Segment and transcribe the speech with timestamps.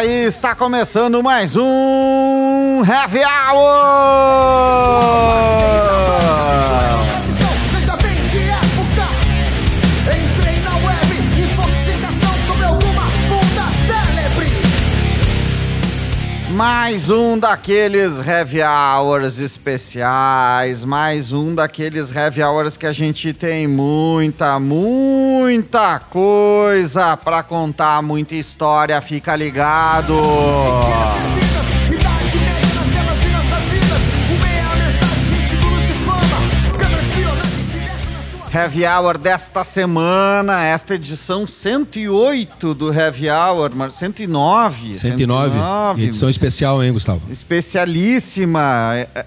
[0.00, 4.70] Aí, está começando mais um Heavy Hour!
[16.60, 23.66] Mais um daqueles Heavy Hours especiais, mais um daqueles Heavy Hours que a gente tem
[23.66, 30.14] muita, muita coisa pra contar, muita história, fica ligado!
[38.60, 44.94] Heavy Hour desta semana, esta edição 108 do Heavy Hour, mas 109.
[44.94, 46.04] 109.
[46.04, 47.22] Edição especial, hein, Gustavo?
[47.30, 48.60] especialíssima.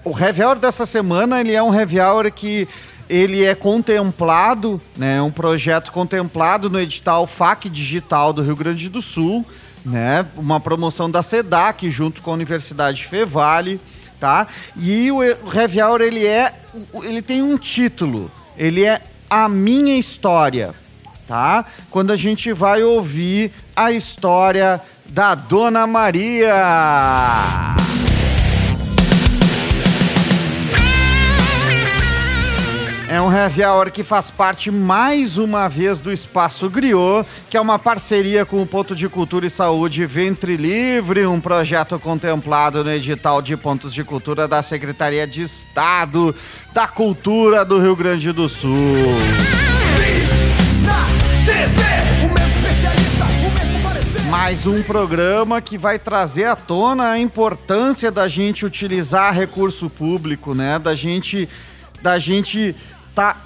[0.04, 2.68] O Heavy Hour dessa semana, ele é um Heavy Hour que
[3.08, 9.02] ele é contemplado, né, um projeto contemplado no edital FAC Digital do Rio Grande do
[9.02, 9.44] Sul,
[9.84, 13.80] né, uma promoção da SEDAC junto com a Universidade Fevale,
[14.20, 14.46] tá?
[14.76, 16.54] E o, o Heavy Hour, ele é,
[17.02, 20.74] ele tem um título, ele é A Minha História,
[21.26, 21.64] tá?
[21.90, 26.54] Quando a gente vai ouvir a história da Dona Maria.
[33.06, 37.60] É um Heavy Hour que faz parte mais uma vez do Espaço Griot, que é
[37.60, 42.90] uma parceria com o Ponto de Cultura e Saúde Ventre Livre, um projeto contemplado no
[42.90, 46.34] edital de pontos de cultura da Secretaria de Estado
[46.72, 48.72] da Cultura do Rio Grande do Sul.
[54.30, 60.54] Mais um programa que vai trazer à tona a importância da gente utilizar recurso público,
[60.54, 60.78] né?
[60.78, 61.48] Da gente,
[62.02, 62.74] da gente
[63.14, 63.42] tá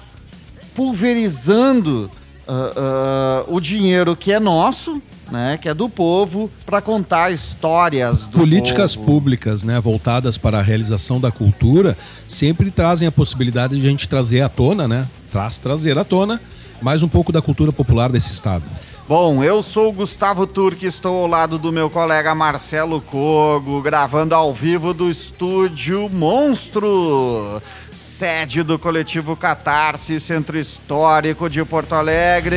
[0.73, 2.09] pulverizando
[2.47, 5.57] ah, ah, o dinheiro que é nosso, né?
[5.61, 9.05] Que é do povo, para contar histórias do Políticas povo.
[9.05, 14.07] públicas, né, voltadas para a realização da cultura, sempre trazem a possibilidade de a gente
[14.07, 15.07] trazer à tona, né?
[15.29, 16.41] Traz trazer à tona
[16.81, 18.63] mais um pouco da cultura popular desse estado.
[19.09, 24.35] Bom, eu sou o Gustavo Turque, estou ao lado do meu colega Marcelo Cogo, gravando
[24.35, 27.59] ao vivo do estúdio Monstro,
[27.91, 32.55] sede do coletivo Catarse, Centro Histórico de Porto Alegre.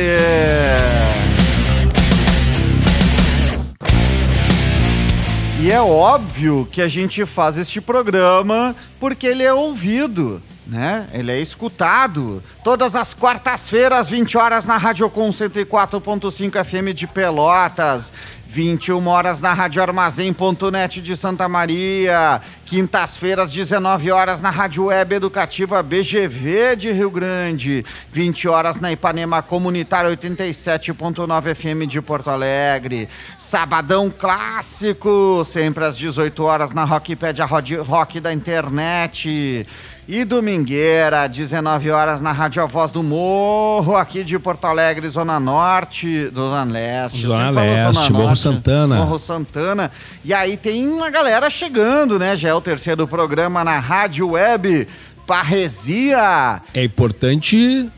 [5.59, 11.07] E é óbvio que a gente faz este programa porque ele é ouvido, né?
[11.13, 12.43] Ele é escutado.
[12.63, 18.11] Todas as quartas-feiras, 20 horas na Radiocom 104.5 FM de Pelotas,
[18.53, 25.81] 21 horas na Rádio Armazém.net de Santa Maria, quintas-feiras, 19 horas na Rádio Web Educativa
[25.81, 33.09] BGV de Rio Grande, 20 horas na Ipanema Comunitária 87.9 FM de Porto Alegre,
[33.39, 39.65] sabadão clássico, sempre às 18 horas na Rockpedia Rock da internet.
[40.05, 46.29] E domingueira, 19 horas na Rádio Voz do Morro, aqui de Porto Alegre, Zona Norte,
[46.35, 47.21] Zona Leste.
[47.21, 48.97] Zona Leste, Morro Santana.
[48.97, 49.89] Morro Santana.
[50.25, 52.35] E aí tem uma galera chegando, né?
[52.35, 54.89] Já é o terceiro programa na Rádio Web
[55.25, 56.61] Parresia.
[56.73, 57.89] É importante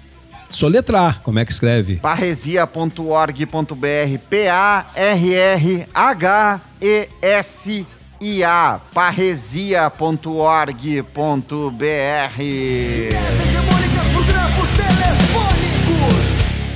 [0.47, 1.95] soletrar, como é que escreve?
[1.95, 5.85] parresia.org.br P-A-R-H-E-S-I-A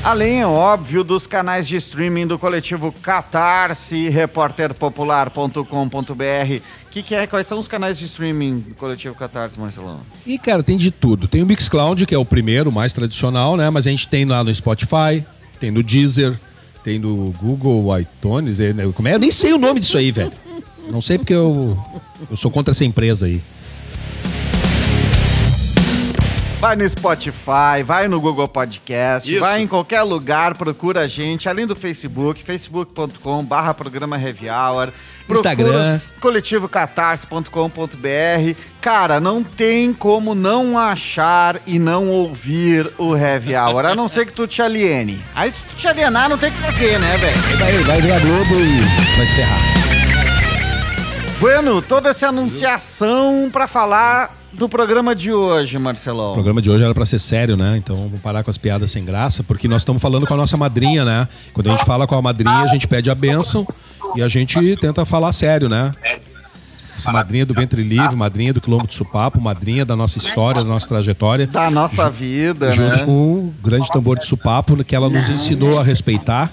[0.04, 6.62] Além, é óbvio, dos canais de streaming do coletivo Catarse, repórterpopular.com.br.
[6.92, 7.26] Que que é?
[7.26, 10.02] Quais são os canais de streaming do coletivo Catarse, Marcelão?
[10.28, 11.28] E, cara, tem de tudo.
[11.28, 13.72] Tem o Mixcloud, que é o primeiro, mais tradicional, né?
[13.72, 15.26] Mas a gente tem lá no Spotify,
[15.60, 16.40] tem no Deezer,
[16.84, 18.60] tem no Google iTunes.
[18.60, 18.88] né?
[18.96, 19.16] Como é?
[19.16, 20.32] Eu nem sei o nome disso aí, velho.
[20.90, 21.78] Não sei porque eu,
[22.30, 23.42] eu sou contra essa empresa aí.
[26.60, 29.40] Vai no Spotify, vai no Google Podcast, Isso.
[29.40, 34.92] vai em qualquer lugar, procura a gente, além do Facebook, facebook.com barra programa Heavy Hour,
[35.30, 36.02] Instagram.
[36.20, 38.60] coletivocatarse.com.br.
[38.82, 44.26] Cara, não tem como não achar e não ouvir o Heavy Hour, a não ser
[44.26, 45.24] que tu te aliene.
[45.34, 47.42] Aí se tu te alienar, não tem o que fazer, né, velho?
[47.58, 48.82] Vai, vai ver a Globo e
[49.16, 49.89] vai se ferrar.
[51.40, 56.32] Bueno, toda essa anunciação pra falar do programa de hoje, Marcelão.
[56.32, 57.78] O programa de hoje era pra ser sério, né?
[57.78, 60.58] Então vamos parar com as piadas sem graça, porque nós estamos falando com a nossa
[60.58, 61.30] madrinha, né?
[61.54, 63.66] Quando a gente fala com a madrinha, a gente pede a bênção
[64.16, 65.94] e a gente tenta falar sério, né?
[66.98, 70.68] Essa madrinha do Ventre Livre, madrinha do Quilombo de Supapo, madrinha da nossa história, da
[70.68, 71.48] nossa trajetória.
[71.48, 73.06] Da nossa vida, junto né?
[73.06, 76.52] com o grande tambor de Supapo, que ela nos ensinou a respeitar.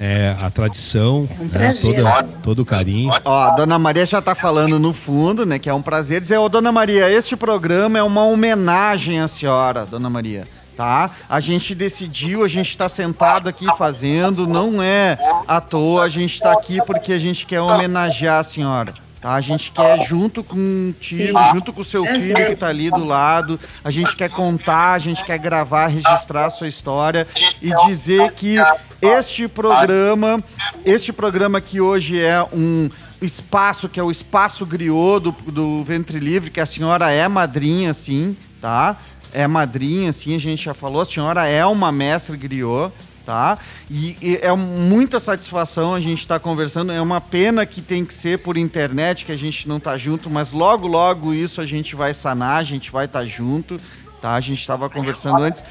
[0.00, 3.12] É, a tradição, um né, toda, todo o carinho.
[3.22, 5.58] Ó, a Dona Maria já tá falando no fundo, né?
[5.58, 9.84] Que é um prazer dizer, ô Dona Maria, este programa é uma homenagem à senhora,
[9.84, 10.48] Dona Maria.
[10.74, 11.10] Tá?
[11.28, 16.40] A gente decidiu, a gente tá sentado aqui fazendo, não é à toa, a gente
[16.40, 18.94] tá aqui porque a gente quer homenagear a senhora.
[19.20, 19.34] Tá?
[19.34, 23.60] A gente quer, junto contigo, junto com o seu filho que tá ali do lado,
[23.84, 27.28] a gente quer contar, a gente quer gravar, registrar a sua história
[27.60, 28.56] e dizer que
[29.02, 30.42] este programa,
[30.86, 32.88] este programa que hoje é um
[33.20, 37.92] espaço, que é o espaço griot do, do Ventre Livre, que a senhora é madrinha,
[37.92, 38.96] sim, tá?
[39.32, 42.90] É madrinha, sim, a gente já falou, a senhora é uma mestre griot,
[43.30, 43.58] tá?
[43.88, 46.90] E, e é muita satisfação a gente estar conversando.
[46.90, 50.28] É uma pena que tem que ser por internet, que a gente não tá junto,
[50.28, 53.76] mas logo, logo isso a gente vai sanar, a gente vai estar junto,
[54.20, 54.32] tá?
[54.32, 55.62] A gente estava conversando antes.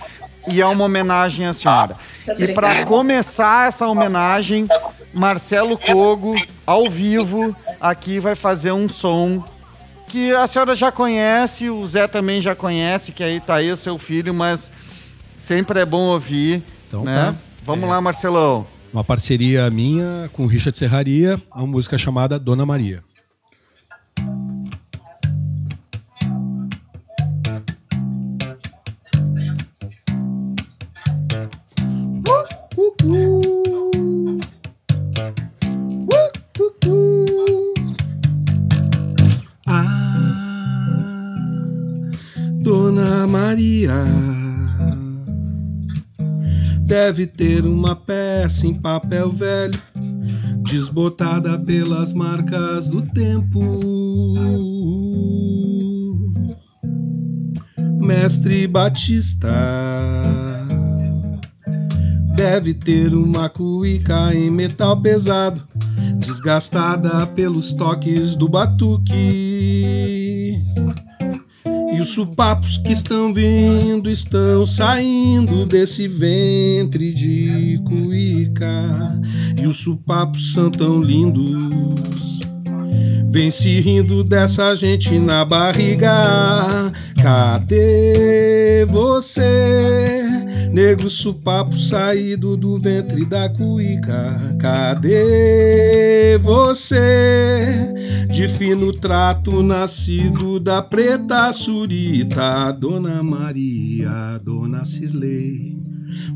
[0.48, 1.98] E é uma homenagem à senhora.
[2.38, 4.66] E para começar essa homenagem,
[5.14, 6.36] Marcelo Cogo,
[6.66, 9.44] ao vivo, aqui vai fazer um som
[10.08, 13.78] que a senhora já conhece, o Zé também já conhece, que aí tá aí o
[13.78, 14.72] seu filho, mas
[15.38, 17.36] sempre é bom ouvir, Então né?
[17.38, 17.49] tá.
[17.70, 18.66] Vamos lá, Marcelão.
[18.92, 23.04] Uma parceria minha com o Richard Serraria, uma música chamada Dona Maria.
[39.68, 39.86] Ah,
[42.64, 44.29] Dona Maria
[46.90, 49.80] deve ter uma peça em papel velho,
[50.64, 53.60] desbotada pelas marcas do tempo.
[58.00, 59.54] Mestre Batista
[62.36, 65.62] deve ter uma cuíca em metal pesado,
[66.18, 69.14] desgastada pelos toques do batuque.
[71.94, 79.20] E os supapos que estão vindo estão saindo desse ventre de cuíca.
[79.62, 82.39] E os supapos são tão lindos.
[83.32, 86.12] Vem se rindo dessa gente na barriga.
[87.22, 90.24] Cadê você?
[90.74, 94.56] Negro supapo saído do ventre da cuíca.
[94.60, 97.94] Cadê você?
[98.32, 102.72] De fino trato nascido da preta surita.
[102.72, 105.78] Dona Maria, Dona Cirlei.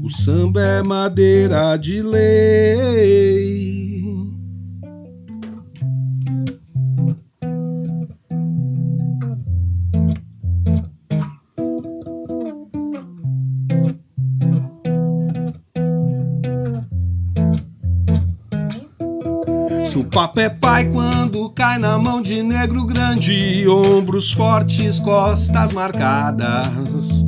[0.03, 3.92] O samba é madeira de lei.
[20.13, 27.25] Supapo é pai quando cai na mão de negro grande, ombros fortes, costas marcadas.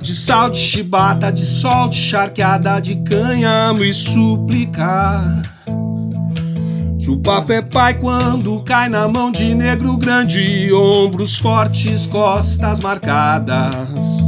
[0.00, 5.42] De sal de chibata, de sol, de charqueada, de cânhamo e suplicar.
[6.96, 14.22] Supapo é pai quando cai na mão de negro grande, ombros fortes, costas marcadas.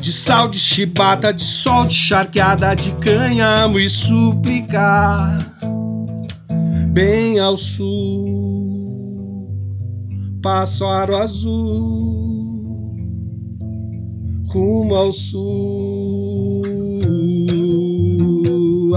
[0.00, 5.53] De sal de chibata, de sol, de charqueada, de cânhamo e suplicar
[6.94, 9.50] bem ao sul,
[10.40, 12.94] passo aro azul,
[14.46, 16.62] rumo ao sul.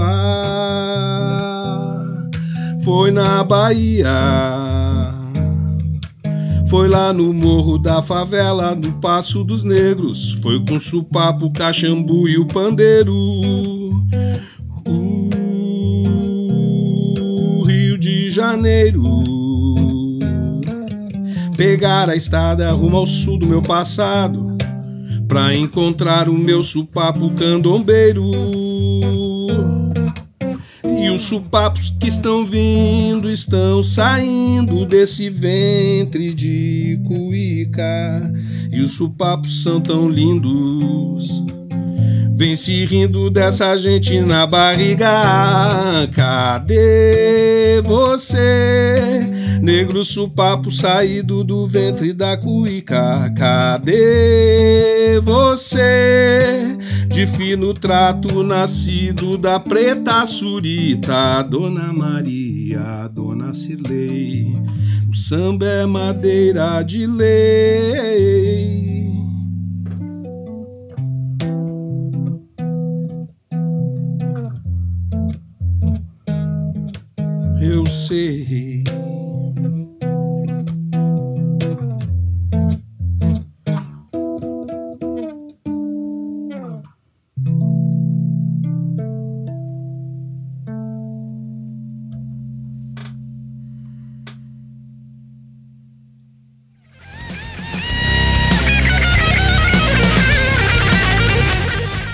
[0.00, 1.26] Ah,
[2.84, 4.14] foi na Bahia,
[6.68, 12.28] foi lá no morro da favela, no Passo dos Negros, foi com supapo, o cachambu
[12.28, 13.12] e o pandeiro.
[18.38, 19.18] Janeiro.
[21.56, 24.56] Pegar a estrada rumo ao sul do meu passado,
[25.26, 28.30] pra encontrar o meu supapo candombeiro.
[30.84, 38.32] E os supapos que estão vindo estão saindo desse ventre de cuíca.
[38.70, 41.42] E os supapos são tão lindos.
[42.38, 45.10] Vem se rindo dessa gente na barriga.
[46.14, 49.26] Cadê você?
[49.60, 53.28] Negro supapo saído do ventre da cuíca.
[53.36, 56.78] Cadê você?
[57.08, 61.42] De fino trato nascido da preta surita.
[61.42, 64.54] Dona Maria, Dona Cirlei.
[65.10, 69.07] O samba é madeira de lei.
[77.68, 78.82] eu sei.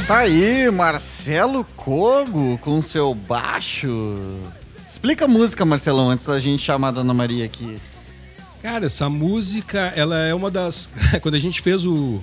[0.06, 3.88] Tá aí, Marcelo Cogo com seu baixo.
[5.04, 7.76] Explica a música, Marcelão, antes da gente chamar a Dona Maria aqui.
[8.62, 10.88] Cara, essa música, ela é uma das.
[11.20, 12.22] Quando a gente fez o,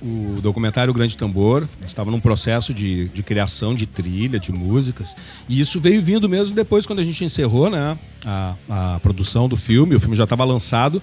[0.00, 5.14] o documentário Grande Tambor, estava num processo de, de criação de trilha, de músicas,
[5.46, 9.54] e isso veio vindo mesmo depois, quando a gente encerrou né, a, a produção do
[9.54, 11.02] filme, o filme já estava lançado.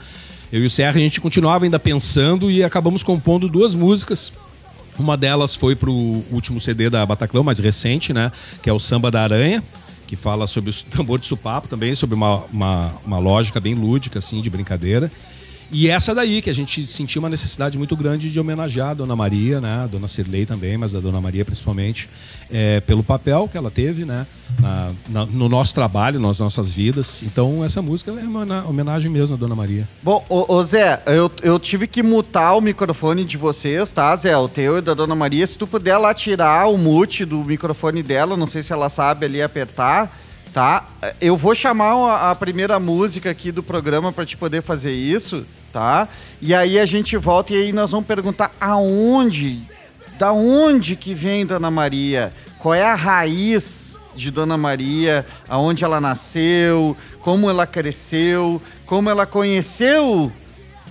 [0.52, 4.34] Eu e o Serra, a gente continuava ainda pensando e acabamos compondo duas músicas.
[4.98, 5.94] Uma delas foi pro
[6.32, 8.32] último CD da Bataclão, mais recente, né?
[8.62, 9.64] Que é o Samba da Aranha,
[10.12, 14.20] que fala sobre o tambor de supapo também, sobre uma, uma, uma lógica bem lúdica,
[14.20, 15.10] assim, de brincadeira.
[15.74, 19.16] E essa daí, que a gente sentiu uma necessidade muito grande de homenagear a Dona
[19.16, 19.84] Maria, né?
[19.84, 22.10] A Dona Cirlei também, mas a Dona Maria principalmente,
[22.52, 24.28] é, pelo papel que ela teve, né?
[24.60, 27.24] Na, na- no nosso trabalho, nas nossas vidas.
[27.24, 29.88] Então, essa música é uma na- homenagem mesmo à Dona Maria.
[30.04, 34.36] Bom, ô, ô, Zé, eu, eu tive que mutar o microfone de vocês, tá, Zé?
[34.36, 35.48] O teu e da Dona Maria.
[35.48, 39.26] Se tu puder lá tirar o mute do microfone dela, não sei se ela sabe
[39.26, 40.20] ali apertar,
[40.54, 40.86] tá?
[41.22, 46.08] Eu vou chamar a, primeira música aqui do programa pra te poder fazer isso, tá?
[46.42, 49.62] E aí a gente volta e aí nós vamos perguntar aonde,
[50.18, 52.34] da onde que vem Dona Maria?
[52.60, 59.26] Qual é a raiz de Dona Maria, aonde ela nasceu, como ela cresceu, como ela
[59.26, 60.32] conheceu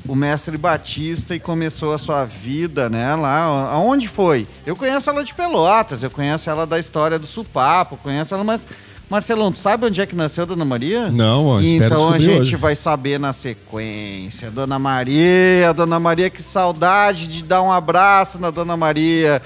[0.09, 4.49] o mestre Batista e começou a sua vida, né, lá, aonde foi?
[4.65, 8.67] Eu conheço ela de Pelotas, eu conheço ela da história do Supapo, conheço ela, mas
[9.11, 11.11] Marcelão, tu sabe onde é que nasceu Dona Maria?
[11.11, 12.57] Não, eu espero Então a gente hoje.
[12.57, 14.53] vai saber na sequência.
[14.53, 19.43] Dona Maria, Dona Maria, que saudade de dar um abraço na Dona Maria.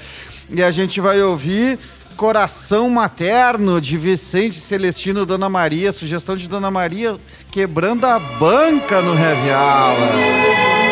[0.50, 1.78] E a gente vai ouvir
[2.14, 7.16] Coração Materno de Vicente Celestino Dona Maria, sugestão de Dona Maria
[7.50, 10.83] quebrando a banca no Heavy Hour.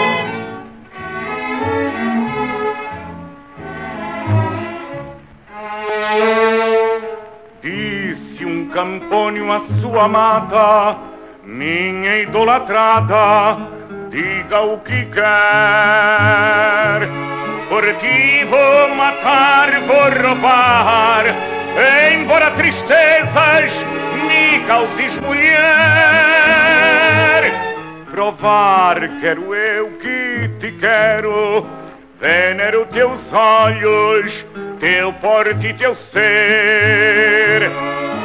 [8.73, 10.97] Campônio à sua amada,
[11.45, 13.59] minha idolatrada,
[14.11, 15.23] diga o que quer.
[17.69, 21.25] Por ti vou matar, vou roubar,
[22.14, 23.73] embora tristezas
[24.26, 25.52] me causes mulher.
[28.11, 31.67] Provar quero eu que te quero,
[32.21, 34.45] venero teus olhos,
[34.81, 37.71] teu porte e teu ser.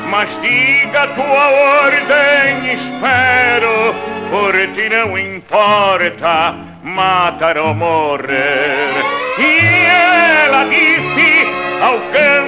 [0.09, 1.47] Mas diga tua
[1.85, 3.93] ordem, espero,
[4.31, 8.89] por ti não importa matar ou morrer.
[9.37, 9.85] E
[10.45, 11.45] ela disse
[11.81, 12.47] ao campo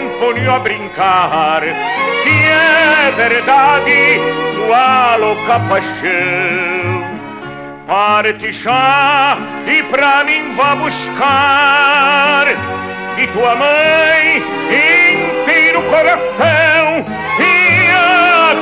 [0.52, 4.20] a brincar, se é verdade
[4.56, 7.10] tua louca paixão.
[7.86, 9.38] Parte já
[9.68, 12.46] e pra mim vá buscar
[13.16, 14.38] de tua mãe
[14.70, 17.19] inteiro coração e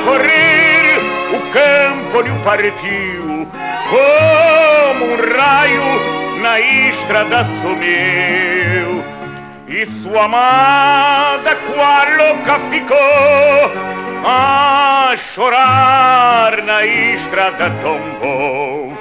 [0.08, 0.98] correr
[1.36, 3.46] o campo lhe partiu
[3.90, 9.04] como um raio na estrada sumiu
[9.68, 18.96] e sua amada qual louca ficou a chorar na estrada tombou.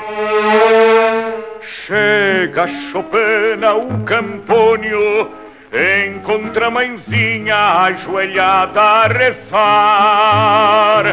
[1.62, 5.32] Chega Chopina o Campônio
[5.72, 11.04] Encontra a mãezinha ajoelhada a rezar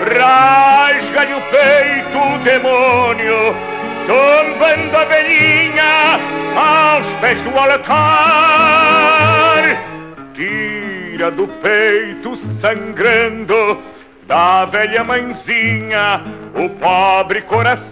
[0.00, 3.54] Rasga-lhe o peito o demônio
[4.06, 6.18] Tombando a velhinha
[6.56, 7.94] aos pés do altar.
[10.34, 13.82] Tira do peito sangrando
[14.26, 16.22] da velha mãezinha
[16.54, 17.84] o pobre coração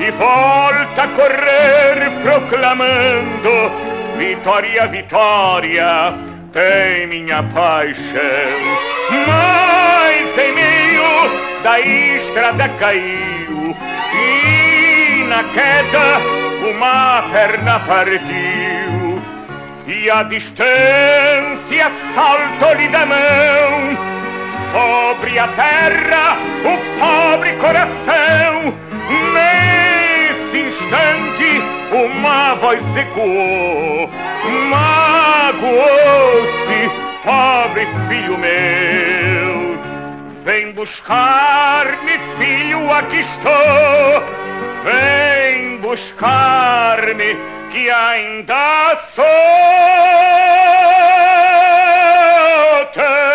[0.00, 3.70] e volta a correr proclamando
[4.16, 6.14] vitória, vitória
[6.52, 8.10] tem minha paixão
[9.26, 13.76] mas em meio da estrada caiu
[14.14, 16.18] e na queda
[16.70, 19.22] uma perna partiu
[19.86, 24.10] e a distância saltou-lhe da mão
[24.72, 28.72] sobre a terra o pobre coração.
[30.50, 34.10] Nesse instante uma voz ecoou,
[34.68, 35.70] magoou-se,
[37.24, 39.78] pobre filho meu.
[40.44, 44.24] Vem buscar-me, filho, aqui estou.
[44.82, 47.36] Vem buscar-me,
[47.70, 49.24] que ainda sou
[52.92, 53.29] teu.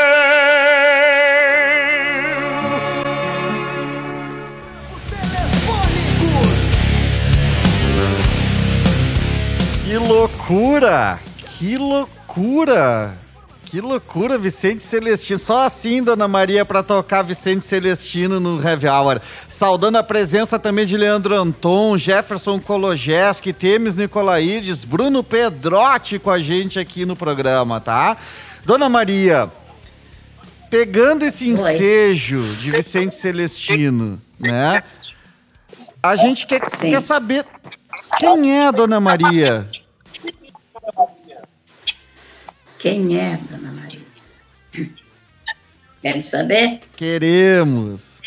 [9.95, 11.21] Que loucura!
[11.57, 13.17] Que loucura!
[13.63, 15.39] Que loucura, Vicente Celestino.
[15.39, 19.21] Só assim, Dona Maria, para tocar Vicente Celestino no Heavy Hour.
[19.47, 26.39] Saudando a presença também de Leandro Anton, Jefferson Kologeski, Temes Nicolaides, Bruno Pedrotti com a
[26.39, 28.17] gente aqui no programa, tá?
[28.65, 29.49] Dona Maria,
[30.69, 34.83] pegando esse ensejo de Vicente Celestino, né?
[36.03, 36.89] A gente quer, Sim.
[36.89, 37.45] quer saber
[38.19, 39.65] quem é a Dona Maria.
[42.85, 44.05] Quem é Dona Maria?
[46.03, 46.81] Querem saber?
[46.95, 48.21] Queremos.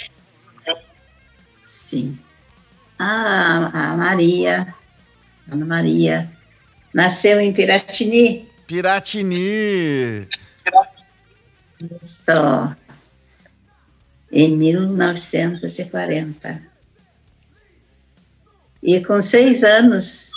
[1.54, 2.18] Sim.
[2.98, 4.74] A, a Maria,
[5.46, 6.28] Dona Maria,
[6.92, 8.50] nasceu em Piratini.
[8.66, 10.26] Piratini.
[12.02, 12.74] Estou
[14.32, 16.62] em 1940.
[18.82, 20.32] E com seis anos,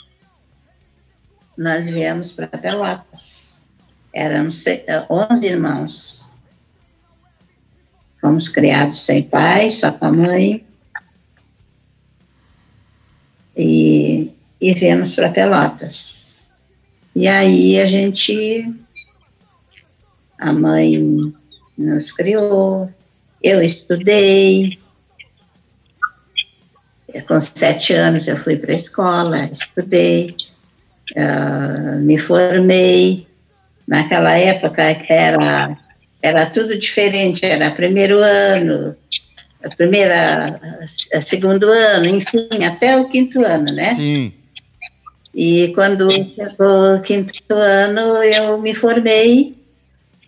[1.57, 3.50] nós viemos para Pelotas.
[4.13, 6.31] Éramos eh, 11 irmãos.
[8.19, 10.65] Fomos criados sem pai, só com a mãe.
[13.55, 16.51] E, e viemos para Pelotas.
[17.15, 18.73] E aí a gente
[20.41, 21.33] a mãe
[21.77, 22.91] nos criou,
[23.41, 24.79] eu estudei.
[27.27, 30.35] Com sete anos eu fui para a escola, estudei,
[31.15, 33.27] ah, me formei.
[33.91, 35.77] Naquela época era,
[36.21, 38.95] era tudo diferente, era primeiro ano,
[39.61, 40.61] a primeira,
[41.13, 43.93] a segundo ano, enfim, até o quinto ano, né?
[43.95, 44.31] Sim.
[45.35, 49.57] E quando chegou o quinto ano, eu me formei.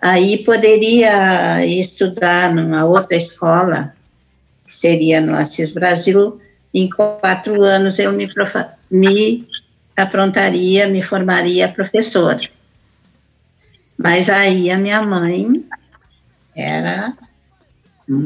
[0.02, 3.96] Aí poderia estudar numa outra escola,
[4.68, 6.42] que seria no Assis Brasil.
[6.74, 8.30] Em quatro anos eu me,
[8.92, 9.48] me
[9.96, 12.42] aprontaria, me formaria professora.
[13.98, 15.66] Mas aí a minha mãe
[16.56, 17.14] era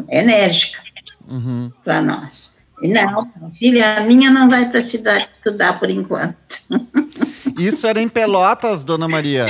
[0.09, 0.81] enérgica
[1.29, 1.71] Uhum.
[1.83, 2.55] para nós.
[2.81, 6.35] E não, filha, a minha não vai para a cidade estudar por enquanto.
[7.57, 9.45] Isso era em Pelotas, Dona Maria.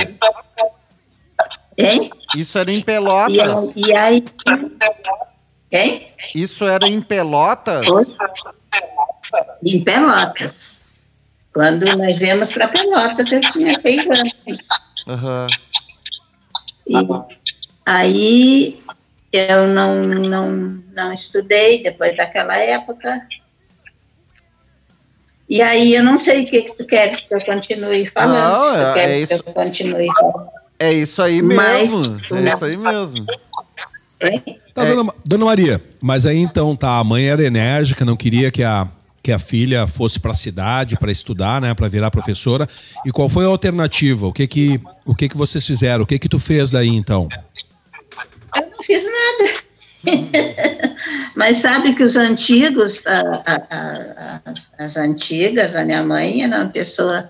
[1.76, 2.10] Hein?
[2.34, 3.36] Isso era em E, Pelotas.
[3.36, 4.24] eu- e aí.
[5.70, 6.08] Hein?
[6.34, 7.86] Isso era em Pelotas.
[9.64, 10.80] Em Pelotas.
[11.52, 14.32] Quando nós viemos para Pelotas, eu tinha seis anos.
[15.06, 15.46] Aham.
[16.88, 16.94] E
[17.84, 18.80] aí
[19.32, 20.50] eu não, não,
[20.94, 23.22] não estudei depois daquela época.
[25.48, 28.52] E aí eu não sei o que, que tu queres que eu continue falando.
[28.52, 29.44] Não, se é- tu queres é que isso.
[29.48, 30.48] eu continue falando.
[30.78, 32.20] É isso aí Mas- mesmo.
[32.36, 33.26] É isso aí mesmo.
[34.74, 34.94] Tá, É.
[34.94, 38.86] dona, dona Maria, mas aí então tá, a mãe era enérgica, não queria que a,
[39.28, 42.66] que a filha fosse para a cidade para estudar, né, para virar professora.
[43.04, 44.26] E qual foi a alternativa?
[44.26, 46.04] O que que o que que vocês fizeram?
[46.04, 47.28] O que que tu fez daí então?
[48.56, 49.52] Eu não fiz nada.
[51.36, 56.62] Mas sabe que os antigos, a- a- a- as, as antigas, a minha mãe era
[56.62, 57.28] uma pessoa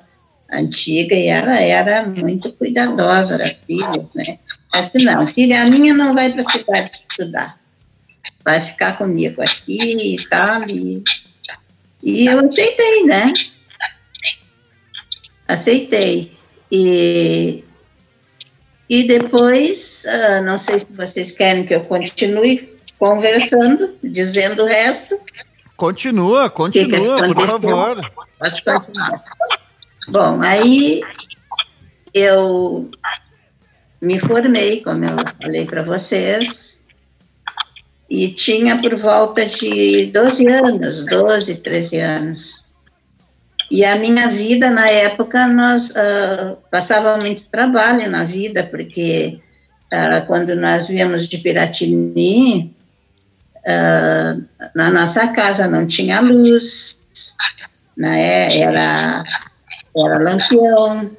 [0.53, 4.39] antiga e ela era muito cuidadosa das filhas, né?
[4.73, 7.59] Assim, não, filha, a minha não vai para a cidade estudar.
[8.45, 10.63] Vai ficar comigo aqui e tal.
[10.71, 11.03] E,
[12.03, 13.33] e eu aceitei, né?
[15.47, 16.33] Aceitei.
[16.71, 17.65] E,
[18.89, 25.19] e depois, ah, não sei se vocês querem que eu continue conversando, dizendo o resto.
[25.77, 27.61] Continua, continua, por aconteceu?
[27.61, 28.13] favor.
[28.39, 29.25] Pode continuar.
[30.09, 31.01] Bom, aí
[32.13, 32.91] eu
[34.03, 36.68] me formei, como eu falei para vocês,
[38.09, 42.69] e tinha por volta de 12 anos, 12, 13 anos.
[43.71, 49.41] E a minha vida, na época, nós ah, passava muito trabalho na vida, porque
[49.93, 52.75] ah, quando nós viemos de Piratini,
[53.67, 54.39] ah,
[54.75, 56.99] na nossa casa não tinha luz,
[57.95, 58.59] né?
[58.59, 59.23] era,
[59.95, 61.11] era lampião,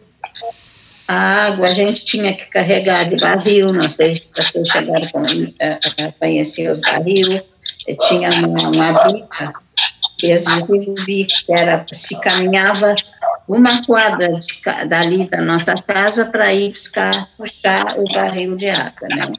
[1.09, 5.09] a água a gente tinha que carregar de barril, não sei se vocês chegaram
[5.59, 7.41] a, a conhecer os barril,
[8.07, 9.53] tinha uma, uma bica,
[10.19, 12.93] que era, se caminhava
[13.47, 19.07] uma quadra de dali da nossa casa para ir buscar, puxar o barril de água,
[19.07, 19.33] né?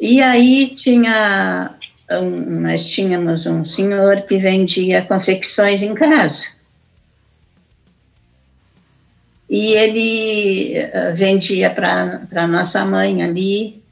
[0.00, 1.74] E aí tinha,
[2.12, 6.46] um- nós tínhamos um senhor que vendia confecções em casa.
[9.52, 13.82] E ele eh, vendia para nossa mãe ali.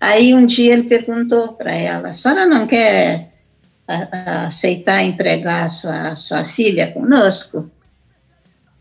[0.00, 3.30] Aí um dia ele perguntou para ela: a senhora não quer
[3.86, 7.70] a- a- aceitar empregar sua, sua filha conosco?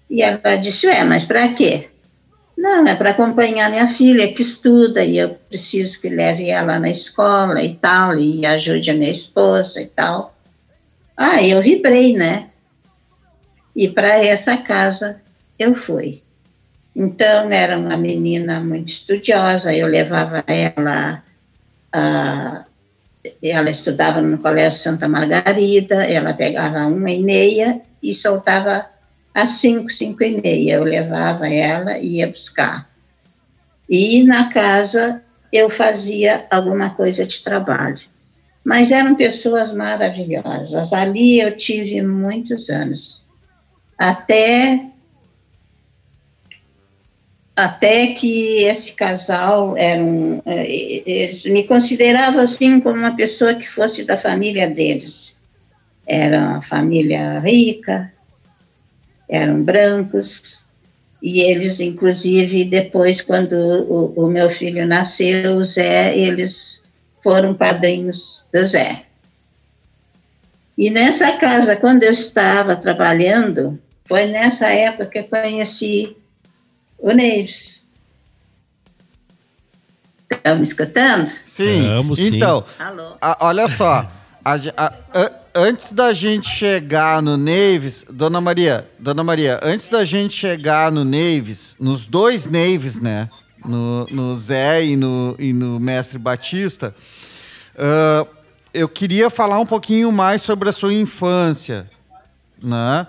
[0.09, 1.89] E ela disse, ué, mas para quê?
[2.57, 6.89] Não, é para acompanhar minha filha que estuda e eu preciso que leve ela na
[6.89, 10.33] escola e tal, e ajude a minha esposa e tal.
[11.17, 12.49] Ah, eu vibrei, né?
[13.75, 15.21] E para essa casa
[15.59, 16.23] eu fui.
[16.95, 21.23] Então, era uma menina muito estudiosa, eu levava ela,
[21.93, 22.65] a,
[23.43, 28.87] ela estudava no Colégio Santa Margarida, ela pegava uma e meia e soltava
[29.33, 30.75] às cinco, cinco e meia.
[30.75, 32.89] Eu levava ela e ia buscar.
[33.89, 38.01] E na casa eu fazia alguma coisa de trabalho.
[38.63, 40.93] Mas eram pessoas maravilhosas.
[40.93, 43.27] Ali eu tive muitos anos.
[43.97, 44.89] Até
[47.65, 53.67] até que esse casal era um, eh, eles me consideravam assim como uma pessoa que
[53.67, 55.37] fosse da família deles.
[56.07, 58.13] Era uma família rica,
[59.27, 60.63] eram brancos,
[61.21, 66.81] e eles, inclusive, depois, quando o, o meu filho nasceu, o Zé, eles
[67.21, 69.03] foram padrinhos do Zé.
[70.77, 76.15] E nessa casa, quando eu estava trabalhando, foi nessa época que eu conheci
[76.99, 77.79] o Neves.
[80.31, 81.31] Estão me escutando?
[81.45, 81.87] Sim.
[81.87, 82.35] Vamos, sim.
[82.37, 83.15] então, Alô?
[83.21, 84.05] a- olha só.
[84.45, 90.05] a a- a- antes da gente chegar no Neves, Dona Maria, Dona Maria, antes da
[90.05, 93.29] gente chegar no Neves, nos dois Neves, né?
[93.65, 96.95] No, no Zé e no, e no Mestre Batista,
[97.77, 98.25] ah,
[98.73, 101.89] eu queria falar um pouquinho mais sobre a sua infância,
[102.63, 103.05] né?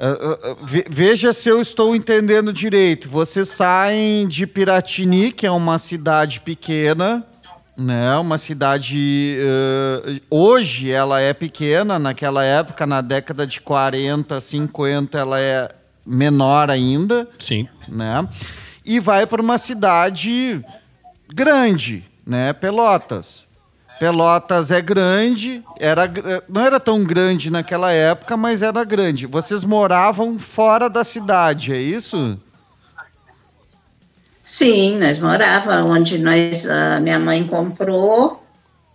[0.00, 3.08] Ah, ah, ah, ve- Veja se eu estou entendendo direito.
[3.08, 7.26] Vocês saem de Piratini, que é uma cidade pequena,
[7.76, 8.16] né?
[8.18, 9.36] Uma cidade.
[9.40, 15.68] eh, hoje ela é pequena, naquela época, na década de 40, 50, ela é
[16.06, 17.68] menor ainda Sim.
[17.88, 18.26] né?
[18.84, 20.64] E vai para uma cidade
[21.34, 22.52] grande, né?
[22.52, 23.47] Pelotas.
[23.98, 26.08] Pelotas é grande, era,
[26.48, 29.26] não era tão grande naquela época, mas era grande.
[29.26, 32.38] Vocês moravam fora da cidade, é isso?
[34.44, 38.42] Sim, nós morávamos onde nós, a minha mãe comprou,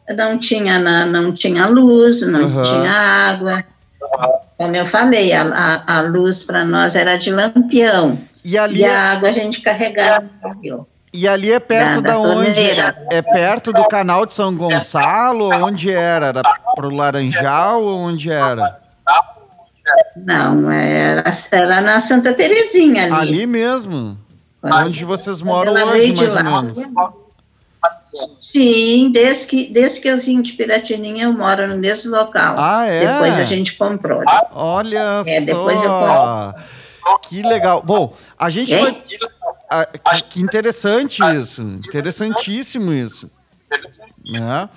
[0.10, 2.64] não tinha, não tinha luz, não Aham.
[2.64, 3.64] tinha água.
[4.58, 8.18] Como eu falei, a, a, a luz para nós era de lampião.
[8.44, 10.88] E ali, E é, a água a gente carregava no barril.
[11.14, 12.46] E ali é perto Da- da, onde?
[12.54, 13.08] torneira.
[13.12, 15.50] É perto do canal de São Gonçalo?
[15.64, 16.28] Onde era?
[16.28, 16.42] Era
[16.76, 18.80] pro Laranjal ou onde era?
[20.16, 23.14] Não, era, era na Santa Terezinha ali.
[23.16, 24.18] Ali mesmo.
[24.62, 26.78] Quando Onde vocês moram hoje, mais ou menos.
[28.52, 32.56] Sim, desde que, desde que eu vim de Piratininha, eu moro no mesmo local.
[32.58, 33.00] Ah, é?
[33.14, 34.22] Depois a gente comprou.
[34.54, 36.54] Olha É, depois eu só.
[37.28, 37.82] Que legal.
[37.84, 38.80] Bom, a gente Hein?
[38.80, 39.02] foi.
[39.82, 41.62] Ah, que, que interessante isso.
[41.62, 43.30] Interessantíssimo isso.
[44.24, 44.70] Né?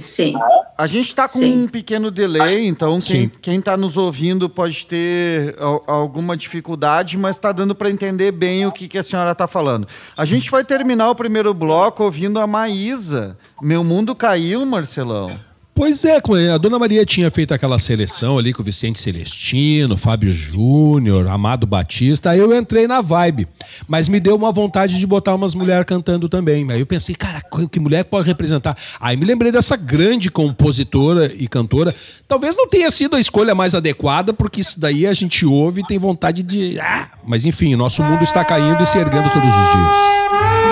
[0.00, 0.34] Sim.
[0.76, 1.62] A gente está com Sim.
[1.62, 3.30] um pequeno delay, então quem, Sim.
[3.40, 8.66] quem tá nos ouvindo pode ter al- alguma dificuldade, mas está dando para entender bem
[8.66, 9.88] o que, que a senhora está falando.
[10.16, 13.38] A gente vai terminar o primeiro bloco ouvindo a Maísa.
[13.62, 15.30] Meu mundo caiu, Marcelão.
[15.78, 16.20] Pois é,
[16.52, 21.68] a Dona Maria tinha feito aquela seleção ali com o Vicente Celestino, Fábio Júnior, Amado
[21.68, 23.46] Batista, aí eu entrei na vibe.
[23.86, 26.68] Mas me deu uma vontade de botar umas mulheres cantando também.
[26.72, 28.76] Aí eu pensei, cara, que que mulher pode representar?
[29.00, 31.94] Aí me lembrei dessa grande compositora e cantora.
[32.26, 35.86] Talvez não tenha sido a escolha mais adequada, porque isso daí a gente ouve e
[35.86, 36.76] tem vontade de.
[36.80, 37.06] Ah!
[37.24, 39.96] Mas enfim, nosso mundo está caindo e se erguendo todos os dias.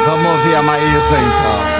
[0.05, 1.75] Vamos ouvir a Maísa então.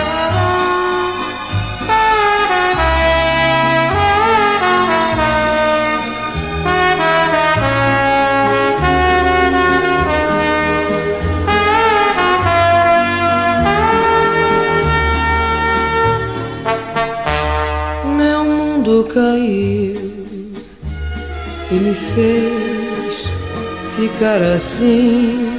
[18.87, 20.01] Mundo caiu
[21.71, 23.31] e me fez
[23.97, 25.51] ficar assim.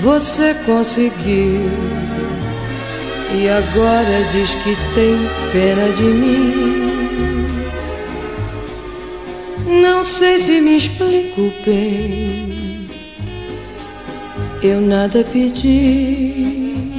[0.00, 1.68] Você conseguiu
[3.34, 5.18] e agora diz que tem
[5.52, 6.78] pena de mim.
[9.82, 12.88] Não sei se me explico bem.
[14.62, 16.97] Eu nada pedi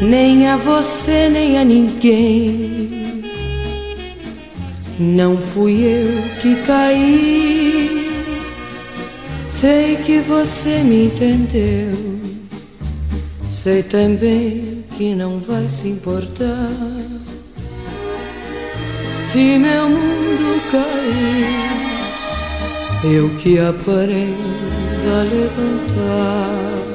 [0.00, 3.22] nem a você, nem a ninguém.
[4.98, 8.06] Não fui eu que caí.
[9.48, 11.96] Sei que você me entendeu.
[13.48, 16.70] Sei também que não vai se importar.
[19.32, 21.66] Se meu mundo cair,
[23.12, 26.85] eu que aprendo a levantar.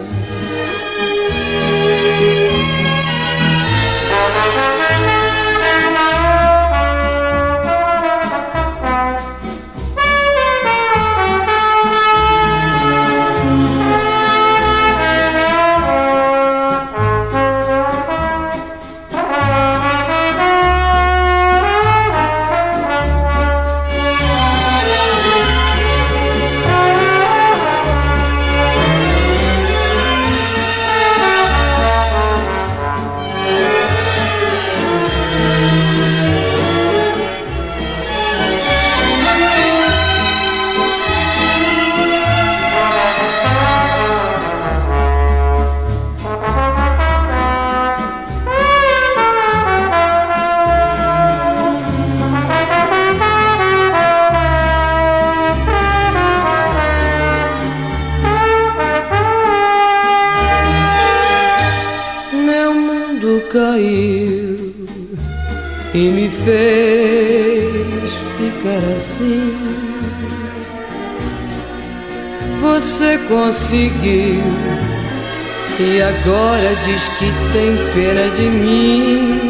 [76.85, 79.41] Diz que tem pena de mim.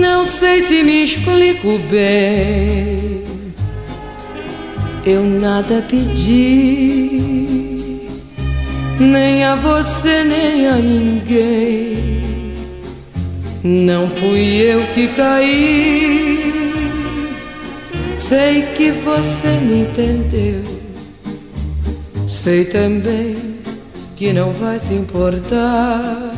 [0.00, 3.22] Não sei se me explico bem.
[5.04, 7.10] Eu nada pedi
[9.00, 12.52] nem a você, nem a ninguém.
[13.64, 16.52] Não fui eu que caí.
[18.16, 20.62] Sei que você me entendeu.
[22.28, 23.51] Sei também
[24.22, 26.32] que não vai se importar.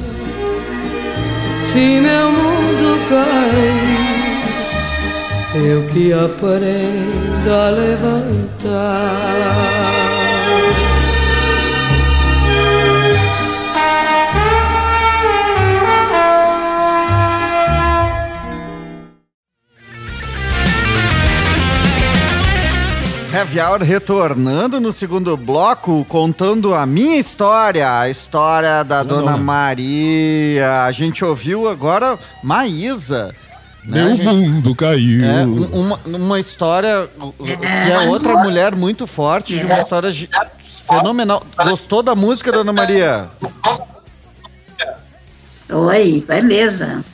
[1.70, 3.73] Se meu mundo cai,
[5.66, 9.25] eu que aprendo a levantar.
[23.52, 29.37] Hour retornando no segundo bloco, contando a minha história, a história da Dona dona.
[29.37, 30.85] Maria.
[30.85, 33.28] A gente ouviu agora Maísa.
[33.85, 34.26] né, Meu gente?
[34.26, 35.24] mundo caiu.
[35.24, 40.11] É, um- uma, uma história que é outra mulher muito forte, de uma história
[40.88, 41.42] fenomenal.
[41.68, 43.28] Gostou da música, Dona Maria?
[45.70, 47.04] Oi, beleza.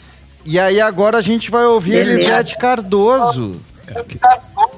[0.44, 2.22] E aí agora a gente vai ouvir Beleza.
[2.22, 3.60] Elisete Cardoso.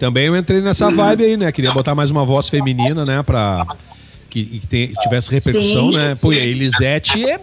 [0.03, 1.53] Também eu entrei nessa vibe aí, né?
[1.53, 3.23] Queria botar mais uma voz feminina, né?
[3.23, 3.65] Pra
[4.33, 5.99] que, que tem- tivesse repercussão, Sim.
[5.99, 6.15] né?
[6.19, 7.39] Pô, e a Elisete é,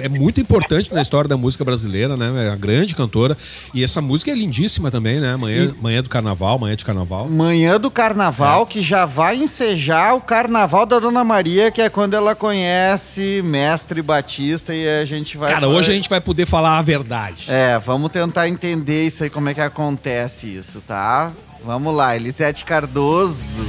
[0.00, 2.46] é muito importante na história da música brasileira, né?
[2.46, 3.38] É uma grande cantora.
[3.72, 5.36] E essa música é lindíssima também, né?
[5.36, 7.28] Manhã, manhã do carnaval, manhã de carnaval.
[7.28, 12.14] Manhã do Carnaval, que já vai ensejar o Carnaval da Dona Maria, que é quando
[12.14, 15.48] ela conhece Mestre Batista e a gente vai...
[15.48, 17.46] Cara, hoje a gente vai poder falar a verdade.
[17.48, 21.30] É, vamos tentar entender isso aí, como é que acontece isso, tá?
[21.64, 23.64] Vamos lá, Elisete Cardoso.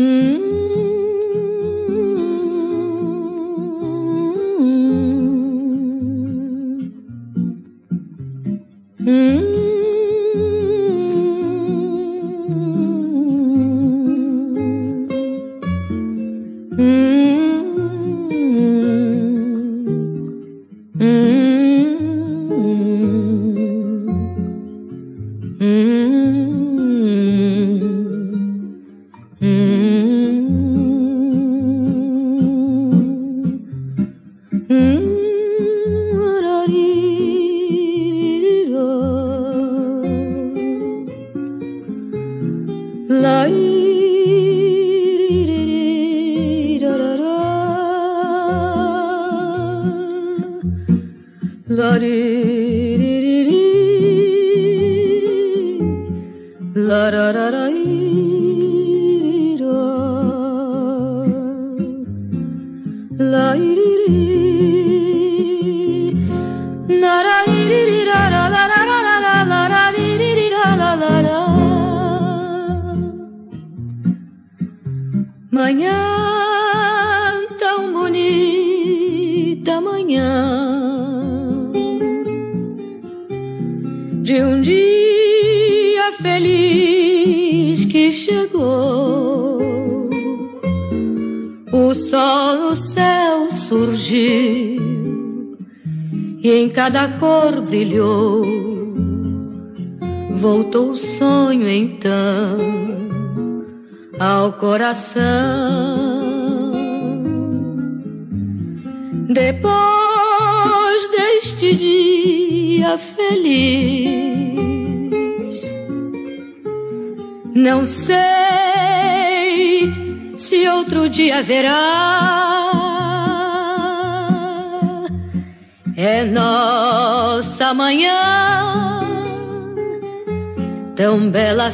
[0.00, 0.39] Mhm.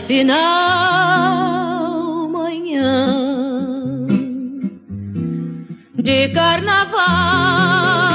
[0.06, 0.38] Final,
[2.28, 3.08] manhã
[5.96, 8.05] de carnaval.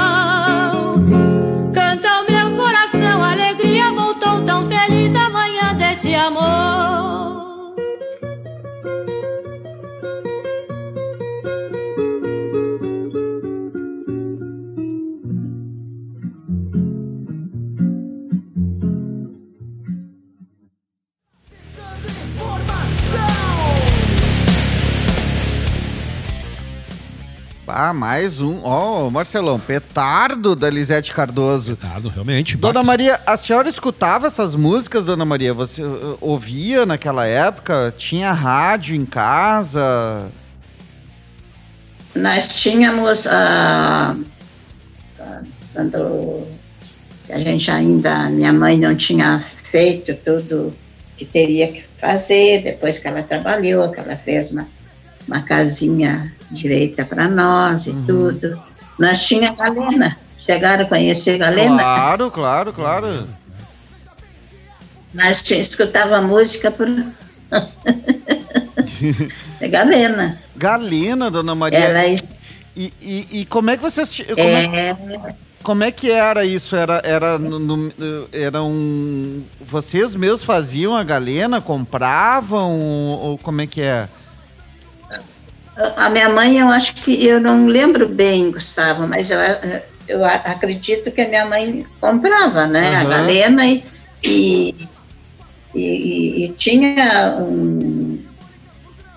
[27.74, 28.60] Ah, mais um.
[28.62, 31.74] Ó, Marcelão, petardo da Lisete Cardoso.
[31.76, 32.56] Tá, realmente.
[32.56, 32.86] Dona Bax.
[32.86, 35.54] Maria, a senhora escutava essas músicas, Dona Maria?
[35.54, 37.94] Você uh, ouvia naquela época?
[37.96, 40.30] Tinha rádio em casa?
[42.14, 44.16] Nós tínhamos, ah,
[45.18, 46.46] ah, quando
[47.30, 50.74] a gente ainda, minha mãe não tinha feito tudo
[51.16, 54.68] que teria que fazer, depois que ela trabalhou, que ela fez uma,
[55.26, 58.60] uma casinha direita para nós e tudo.
[58.98, 60.18] Nós tinha Galena.
[60.38, 61.78] Chegaram a conhecer Galena?
[61.78, 63.28] Claro, claro, claro.
[65.14, 66.88] Nós tinha, escutava música por.
[69.60, 70.38] é Galena.
[70.56, 71.78] Galena, Dona Maria.
[71.78, 72.06] Ela
[72.74, 74.20] E, e, e como é que vocês...
[74.26, 74.96] Como é, é,
[75.62, 76.74] como é que era isso?
[76.74, 77.92] Era, era, no, no-
[78.32, 79.44] era um...
[79.60, 81.60] Vocês mesmos faziam a galena?
[81.60, 82.80] Compravam?
[82.80, 84.08] Ou como é que é?
[85.96, 89.38] A minha mãe, eu acho que eu não lembro bem, Gustavo, mas eu,
[90.06, 92.96] eu a- acredito que a minha mãe comprava, né?
[92.96, 93.08] A Aham.
[93.08, 93.82] galena e,
[94.22, 94.74] e,
[95.74, 98.18] e- e tinha um-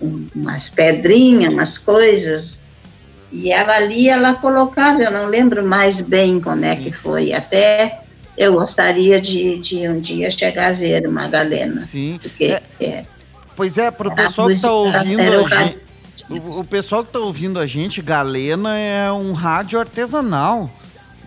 [0.01, 2.59] um- umas pedrinhas, umas coisas.
[3.31, 7.33] E ela ali, ela colocava, eu não lembro mais bem como é que foi.
[7.33, 7.99] Até
[8.37, 11.73] eu gostaria de, de um dia chegar a ver uma galena.
[11.73, 12.17] Sim.
[12.21, 13.05] Porque É, é,
[13.57, 15.84] Pois é, pro Era a pessoal que tá música, ouvindo o a gente.
[16.29, 20.69] O, o pessoal que tá ouvindo a gente, Galena é um rádio artesanal,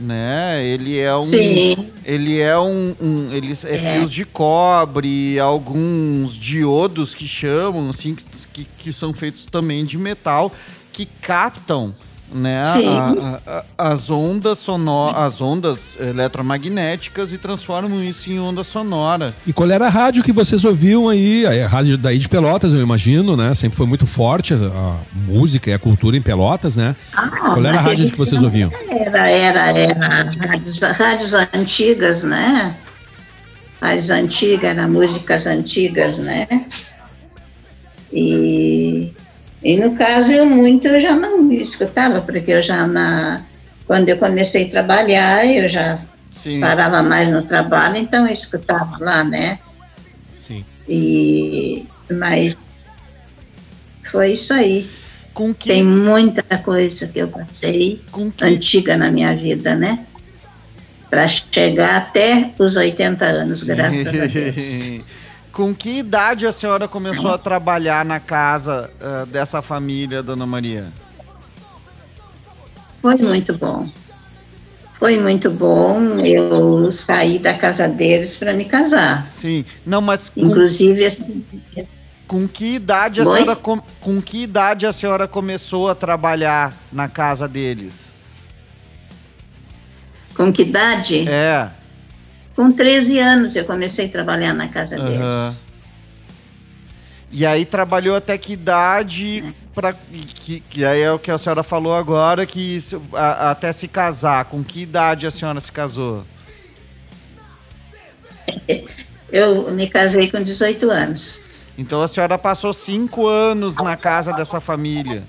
[0.01, 0.65] né?
[0.65, 1.25] Ele é um.
[1.27, 1.91] Sim.
[2.05, 2.97] Ele é um.
[3.01, 3.95] um ele é, É.
[3.95, 9.99] fios de cobre, alguns diodos que chamam, assim, que, que, que são feitos também de
[9.99, 10.53] metal,
[10.93, 11.95] que captam.
[12.31, 18.63] Né, a- a- a- as ondas sonor, as ondas eletromagnéticas e transformam isso em onda
[18.63, 19.35] sonora.
[19.47, 21.47] E qual era a rádio que vocês ouviam aí?
[21.47, 23.55] A rádio daí de Pelotas, eu imagino, né?
[23.55, 26.95] Sempre foi muito forte a, a música e a cultura em Pelotas, né?
[27.17, 28.71] Ah, Qual era a rádio que vocês ouviam?
[28.91, 32.77] Era, era, era rádios, rádios antigas, né?
[33.81, 36.47] Rádios antigas, eram músicas antigas, né?
[38.13, 39.13] E,
[39.63, 43.43] e no caso eu muito eu já não escutava, porque eu já na
[43.87, 45.99] quando eu comecei a trabalhar, eu já
[46.31, 46.61] Sim.
[46.61, 49.59] parava mais no trabalho, então eu escutava lá, né?
[50.35, 50.65] Sim.
[50.89, 52.87] E mas
[54.11, 54.89] foi isso aí.
[55.59, 60.05] Que, Tem muita coisa que eu passei que antiga na minha vida, né?
[61.09, 65.05] Para chegar até os 80 anos, graças a Deus.
[65.59, 70.93] Com que idade a senhora começou a trabalhar na casa ah, dessa família, dona Maria?
[73.03, 73.91] Foi muito bom.
[75.01, 76.21] Foi muito bom.
[76.21, 79.27] Eu saí da casa deles para me casar.
[79.31, 79.65] Sim.
[79.85, 81.45] Não, mas com, Inclusive, assim,
[82.29, 83.33] com que idade a Oi?
[83.39, 88.15] senhora com, com que idade a senhora começou a trabalhar na casa deles?
[90.37, 91.29] com que idade?
[91.29, 91.69] É.
[92.59, 95.05] Com 13 anos eu comecei a trabalhar na casa Aham.
[95.07, 95.63] deles.
[97.31, 101.63] E aí trabalhou até que idade para que, que aí é o que a senhora
[101.63, 102.81] falou agora que
[103.13, 104.47] a- até se casar.
[104.47, 106.25] Com que idade a senhora se casou?
[109.31, 111.41] Eu me casei com 18 anos.
[111.79, 115.23] Então a senhora passou cinco anos na casa dessa família.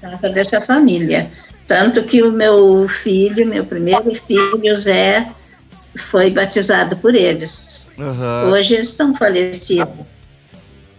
[0.00, 1.30] Na casa dessa família.
[1.66, 5.30] Tanto que o meu filho, meu primeiro filho, o Zé,
[5.96, 7.86] foi batizado por eles.
[7.98, 8.50] Aham.
[8.52, 9.88] Hoje eles estão falecidos.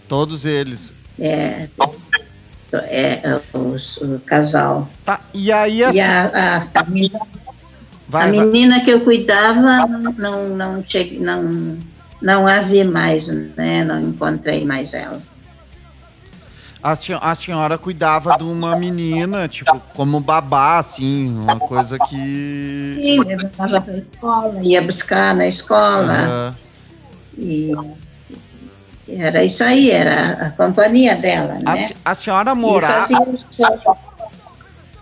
[0.08, 0.94] Todos eles.
[1.20, 1.68] É,
[2.74, 4.90] é, os- o casal.
[5.06, 7.20] Tá, e aí a, E a, a família
[8.08, 8.46] Vai, a vai.
[8.46, 11.78] menina que eu cuidava não, não, não, cheguei, não,
[12.22, 13.84] não a vi mais, né?
[13.86, 15.22] Não encontrei mais ela.
[16.84, 16.94] A,
[17.30, 22.98] a senhora cuidava de uma menina, tipo, como babá, assim, uma coisa que.
[23.00, 26.12] Sim, levava para a escola, ia buscar na escola.
[26.12, 26.56] Aham.
[27.38, 27.72] E
[29.08, 31.78] era isso aí, era a companhia dela, a, né?
[31.78, 33.08] se- a senhora morava.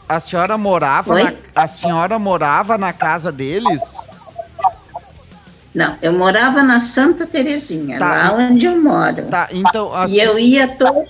[0.07, 1.23] A senhora morava Oi?
[1.23, 4.05] na, a senhora morava na casa deles?
[5.75, 8.07] Não, eu morava na Santa Terezinha, Tá.
[8.31, 9.25] lá onde eu moro.
[9.27, 11.09] Tá, então a E eu ia todos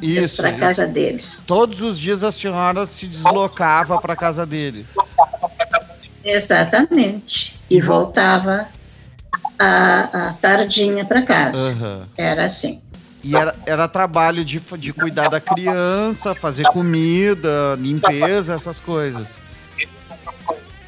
[0.00, 0.58] Isso, para isso.
[0.58, 1.42] casa deles.
[1.46, 4.88] todos os dias a senhora se deslocava para casa deles.
[6.24, 7.58] Exatamente.
[7.68, 8.68] E voltava
[9.58, 11.58] à, à tardinha para casa.
[11.70, 12.02] Aham.
[12.16, 12.80] Era assim.
[13.22, 19.38] E era, era trabalho de, de cuidar da criança, fazer comida, limpeza, essas coisas.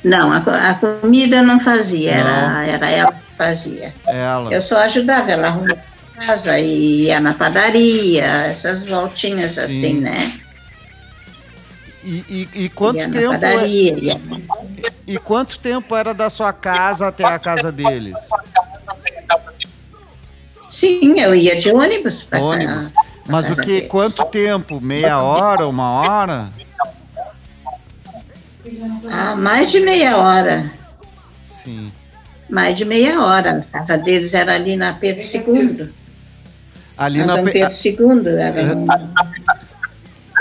[0.05, 0.39] Não, a,
[0.71, 2.31] a comida eu não fazia, Não.
[2.31, 3.95] era, era ela que fazia.
[4.07, 4.53] Ela.
[4.53, 5.77] Eu só ajudava ela arrumar
[6.17, 9.61] a casa e ia na padaria, essas voltinhas Sim.
[9.61, 10.41] assim, né?
[12.05, 14.21] E, e, e quanto ia na tempo é- padaria, ia
[15.07, 18.19] e quanto tempo era da sua casa até a casa deles?
[20.71, 22.93] Sim, eu ia de ônibus para Ônibus.
[23.29, 23.67] Mas o que?
[23.67, 23.89] deles.
[23.89, 24.81] Quanto tempo?
[24.81, 25.69] Meia hora?
[25.69, 26.51] Uma hora?
[29.11, 30.71] Ah, mais de meia hora.
[31.45, 31.93] Sim.
[32.49, 33.59] Mais de meia hora.
[33.73, 35.93] A casa deles era ali na Pedro II.
[36.97, 38.29] Ali Na na Pedro II.
[38.39, 38.87] Era, um-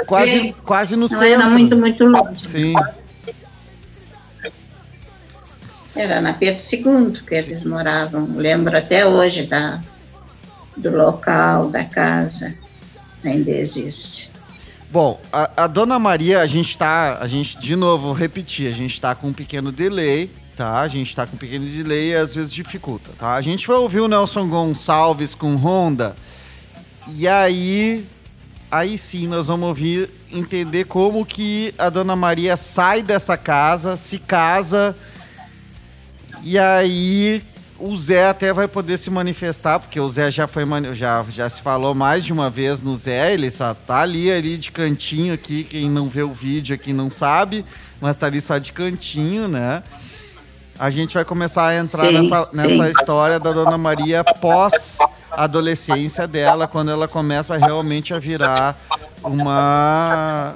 [0.05, 1.25] quase, quase no não centro.
[1.25, 2.47] era muito, muito longe.
[2.47, 2.73] Sim.
[5.95, 8.27] Era na Pedro II que eles moravam.
[8.35, 9.81] Lembro até hoje da,
[10.77, 12.53] do local, da casa.
[13.23, 14.30] Ainda existe.
[14.91, 17.17] Bom, a, a dona Maria, a gente tá.
[17.21, 20.81] A gente, de novo, vou repetir, a gente tá com um pequeno delay, tá?
[20.81, 23.35] A gente tá com um pequeno delay e às vezes dificulta, tá?
[23.35, 26.13] A gente vai ouvir o Nelson Gonçalves com Honda.
[27.07, 28.05] E aí.
[28.69, 34.17] Aí sim nós vamos ouvir, entender como que a dona Maria sai dessa casa, se
[34.17, 34.95] casa.
[36.43, 37.43] E aí
[37.81, 40.63] o Zé até vai poder se manifestar, porque o Zé já foi
[40.93, 44.57] já, já se falou mais de uma vez no Zé, ele só tá ali, ali
[44.57, 47.65] de cantinho aqui, quem não vê o vídeo aqui não sabe,
[47.99, 49.83] mas tá ali só de cantinho, né?
[50.77, 52.57] A gente vai começar a entrar Sim, nessa, sim.
[52.57, 54.97] nessa história da Dona Maria pós
[55.31, 58.77] adolescência dela, quando ela começa realmente a virar
[59.23, 60.55] uma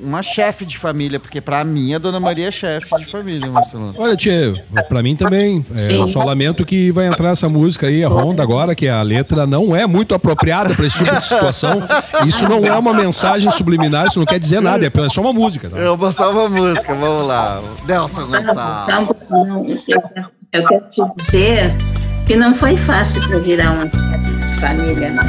[0.00, 3.94] uma chefe de família, porque pra mim a Dona Maria é chefe de família, Marcelo.
[3.96, 4.52] Olha, Tchê,
[4.88, 5.64] pra mim também.
[5.74, 9.02] É, eu só lamento que vai entrar essa música aí, a Honda, agora, que a
[9.02, 11.82] letra não é muito apropriada pra esse tipo de situação.
[12.26, 15.70] Isso não é uma mensagem subliminar, isso não quer dizer nada, é só uma música.
[15.70, 15.78] Tá?
[15.78, 17.62] Eu vou só uma música, vamos lá.
[17.86, 19.30] Nelson Só Gonçalves.
[19.30, 20.02] um eu,
[20.52, 23.88] eu quero te dizer que não foi fácil para virar uma
[24.58, 25.24] família, não.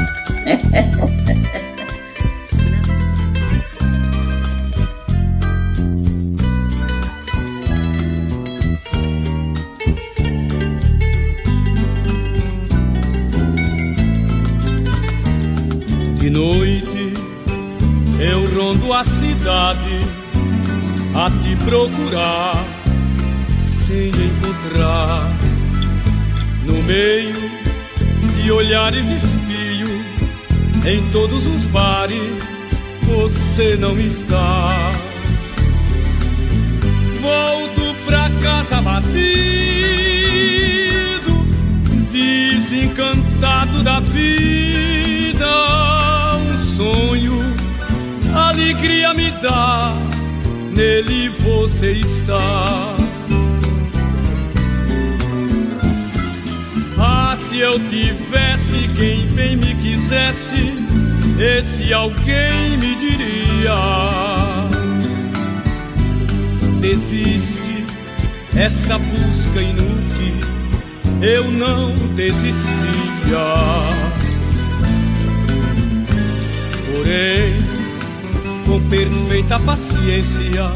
[16.18, 17.14] De noite
[18.18, 20.00] eu rondo a cidade
[21.14, 22.66] a te procurar
[23.56, 25.45] sem encontrar.
[26.66, 27.32] No meio
[28.42, 29.86] de olhares espio,
[30.84, 32.18] em todos os bares
[33.02, 34.90] você não está.
[37.20, 39.14] Volto pra casa batido,
[42.10, 45.46] desencantado da vida.
[46.36, 47.54] Um sonho,
[48.34, 49.94] alegria me dá,
[50.74, 52.95] nele você está.
[57.48, 60.74] Se eu tivesse quem bem me quisesse,
[61.38, 63.74] esse alguém me diria:
[66.80, 67.84] Desiste,
[68.56, 70.34] essa busca inútil,
[71.22, 72.66] eu não desistia.
[76.92, 77.64] Porém,
[78.66, 80.72] com perfeita paciência,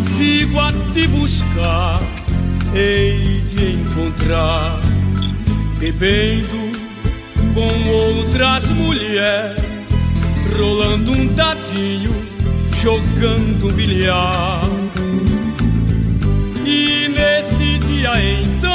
[0.00, 1.98] sigo a te buscar,
[2.74, 4.93] hei de encontrar
[5.92, 6.72] bebendo
[7.52, 9.62] com outras mulheres,
[10.56, 12.10] rolando um dadinho,
[12.80, 14.62] jogando um bilhar.
[16.64, 18.72] E nesse dia então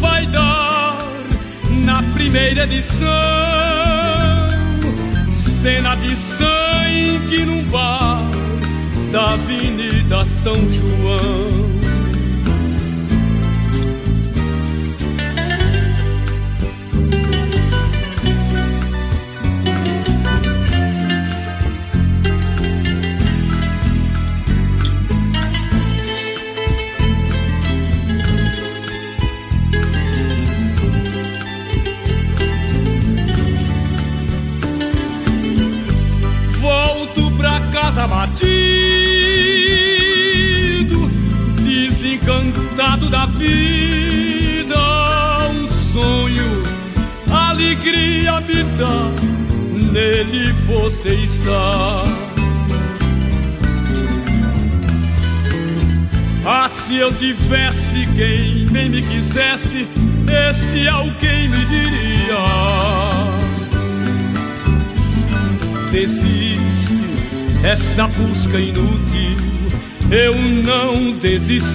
[0.00, 0.98] vai dar
[1.84, 3.14] na primeira edição
[5.28, 8.28] cena de sangue num bar
[9.12, 11.79] da Avenida São João.
[43.40, 44.76] Vida.
[45.50, 46.62] Um sonho,
[47.30, 49.10] alegria me dá,
[49.92, 52.02] nele você está.
[56.46, 59.86] Ah, se eu tivesse quem bem me quisesse,
[60.50, 63.40] esse alguém me diria
[65.90, 67.04] desiste
[67.64, 69.36] essa busca inútil
[70.10, 71.74] eu não desistia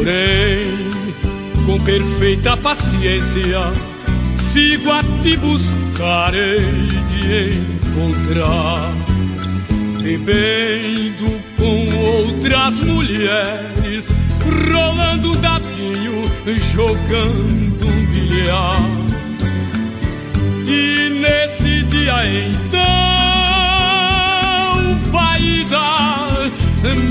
[0.00, 0.64] porém
[1.66, 3.70] com perfeita paciência
[4.38, 8.94] sigo a te buscar e te encontrar.
[10.02, 14.08] Bebendo com outras mulheres
[14.72, 16.24] rolando dadinho
[16.72, 18.80] jogando um bilhar.
[20.66, 22.80] E nesse dia então
[25.12, 26.50] vai dar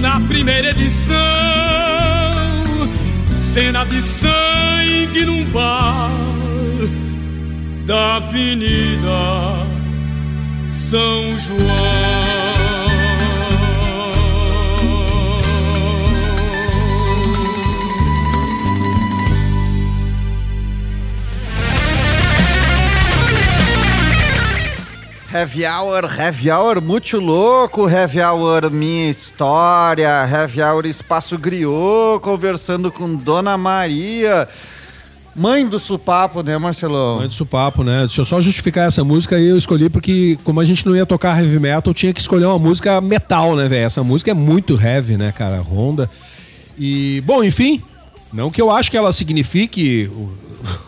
[0.02, 1.59] na primeira edição
[3.54, 6.12] cena de sangue num bar
[7.88, 9.66] da Avenida
[10.70, 12.19] São João.
[25.32, 32.92] Heavy Hour, Heavy Hour muito louco, Heavy Hour Minha História, Heavy Hour Espaço Griot, conversando
[32.92, 34.48] com Dona Maria,
[35.36, 37.18] mãe do Supapo, né, Marcelão?
[37.18, 38.00] Mãe do Supapo, né?
[38.08, 41.06] Deixa eu só justificar essa música aí, eu escolhi porque, como a gente não ia
[41.06, 43.86] tocar heavy metal, tinha que escolher uma música metal, né, velho?
[43.86, 45.62] Essa música é muito heavy, né, cara?
[45.62, 46.10] Honda.
[46.76, 47.84] E, bom, enfim,
[48.32, 50.38] não que eu acho que ela signifique o,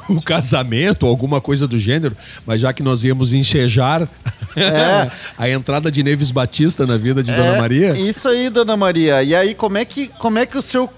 [0.18, 2.16] o casamento ou alguma coisa do gênero,
[2.46, 4.08] mas já que nós íamos ensejar
[5.38, 7.98] a entrada de Neves Batista na vida de Dona É, Maria.
[7.98, 9.24] Isso aí, Dona Maria.
[9.24, 10.90] E aí, como é que, como é que o, seu,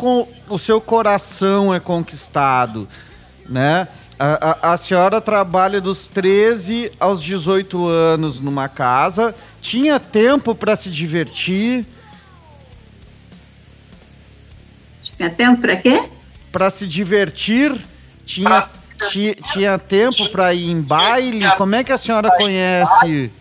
[0.50, 2.88] o seu coração é conquistado,
[3.48, 3.88] né?
[4.20, 10.76] A, a- a senhora trabalha dos 13 aos 18 anos numa casa, tinha tempo para
[10.76, 11.86] se divertir,
[15.18, 16.10] Tinha tempo para quê?
[16.54, 17.76] Para se divertir,
[18.26, 18.62] tinha,
[19.10, 21.44] ti- tinha tempo para ir em baile.
[21.58, 23.32] Como é que a senhora conhece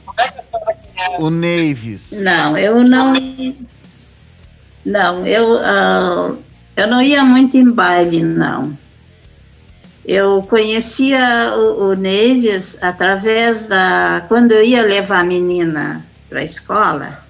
[1.18, 2.12] o Neves?
[2.12, 3.12] Não, eu não.
[4.84, 6.32] Não, eu, ah,
[6.74, 8.76] eu não ia muito em baile, não.
[10.04, 14.24] Eu conhecia o, o Neves através da.
[14.26, 17.21] Quando eu ia levar a menina para a escola,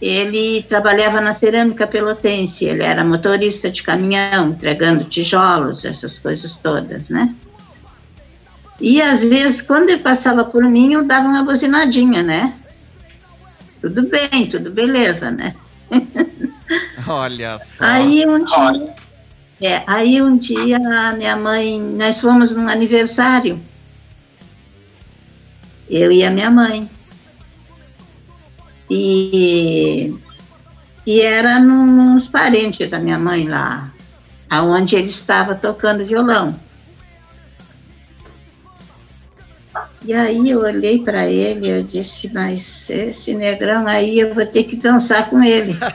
[0.00, 7.08] ele trabalhava na cerâmica pelotense, ele era motorista de caminhão, entregando tijolos, essas coisas todas,
[7.08, 7.34] né?
[8.80, 12.54] E às vezes, quando ele passava por mim, eu dava uma buzinadinha, né?
[13.80, 15.54] Tudo bem, tudo beleza, né?
[17.06, 17.84] Olha só.
[17.84, 18.94] Aí um dia,
[19.60, 23.60] é, aí um dia a minha mãe, nós fomos num aniversário.
[25.90, 26.88] Eu e a minha mãe.
[28.90, 30.14] E,
[31.06, 33.92] e era num- nos parentes da minha mãe lá,
[34.48, 36.58] aonde ele estava tocando violão.
[40.04, 44.64] E aí eu olhei para ele, eu disse, mas esse negrão aí eu vou ter
[44.64, 45.76] que dançar com ele.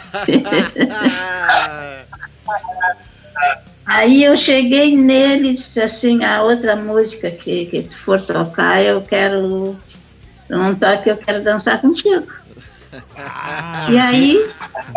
[3.85, 8.81] Aí eu cheguei nele e disse assim, a outra música que, que tu for tocar,
[8.81, 9.75] eu quero.
[10.49, 12.25] Não toque, eu quero dançar contigo.
[13.89, 14.43] E aí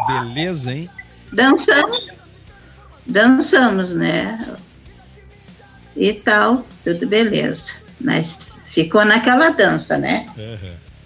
[0.06, 0.90] Beleza, hein?
[1.32, 2.26] dançamos.
[3.06, 4.56] Dançamos, né?
[5.96, 7.72] E tal, tudo beleza.
[8.00, 10.26] Mas ficou naquela dança, né?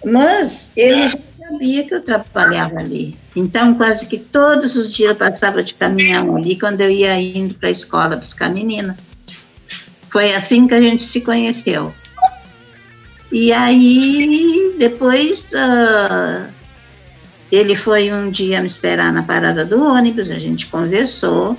[0.03, 3.17] Mas ele já sabia que eu trabalhava ali.
[3.35, 7.53] Então, quase que todos os dias eu passava de caminhão ali quando eu ia indo
[7.53, 8.97] para a escola buscar a menina.
[10.09, 11.93] Foi assim que a gente se conheceu.
[13.31, 16.49] E aí, depois, ah,
[17.51, 21.57] ele foi um dia me esperar na parada do ônibus, a gente conversou.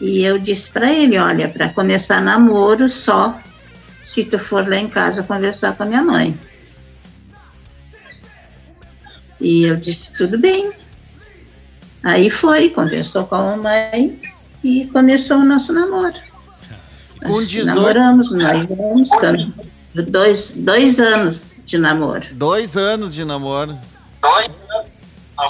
[0.00, 3.40] E eu disse para ele: olha, para começar namoro, só
[4.04, 6.38] se tu for lá em casa conversar com a minha mãe.
[9.40, 10.70] E eu disse, tudo bem.
[12.02, 14.20] Aí foi, conversou com a mamãe
[14.64, 16.14] e começou o nosso namoro.
[17.22, 18.68] Com Nós 18 namoramos, nós
[20.08, 22.26] dois, dois anos de namoro.
[22.32, 23.78] Dois anos de namoro.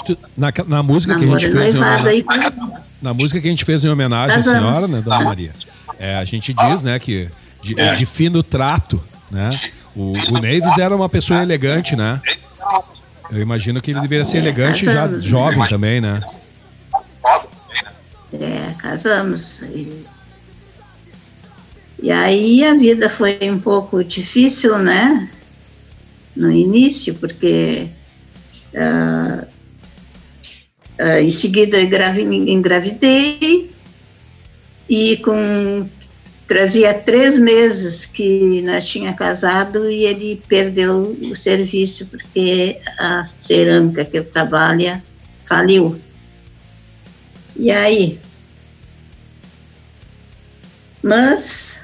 [0.06, 1.80] Tu- Na, na música que a gente fez em
[3.02, 4.60] na música que a gente fez em homenagem à Casamos.
[4.60, 5.52] senhora, né, Dona Maria?
[5.98, 7.28] É, a gente diz, né, que
[7.62, 9.50] de, de fino trato, né?
[9.94, 12.20] O, o Neves era uma pessoa elegante, né?
[13.30, 15.18] Eu imagino que ele deveria ser elegante já né?
[15.18, 16.20] jovem também, né?
[18.32, 19.62] É, casamos.
[19.62, 20.04] E,
[22.02, 25.28] e aí a vida foi um pouco difícil, né?
[26.34, 27.88] No início, porque
[28.74, 29.44] ah,
[30.98, 33.70] ah, em seguida eu engravi- engravidei
[34.88, 35.88] e com
[36.46, 44.04] trazia três meses que nós tinha casado e ele perdeu o serviço porque a cerâmica
[44.04, 45.02] que ele trabalha
[45.46, 46.00] faliu.
[47.56, 48.18] E aí?
[51.02, 51.80] Mas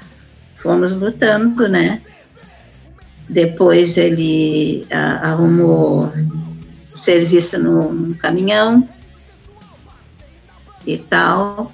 [0.57, 2.01] fomos lutando, né?
[3.29, 6.11] Depois ele ah, arrumou
[6.97, 8.87] serviço no, no caminhão
[10.85, 11.71] e tal.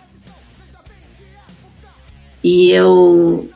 [2.44, 3.50] E eu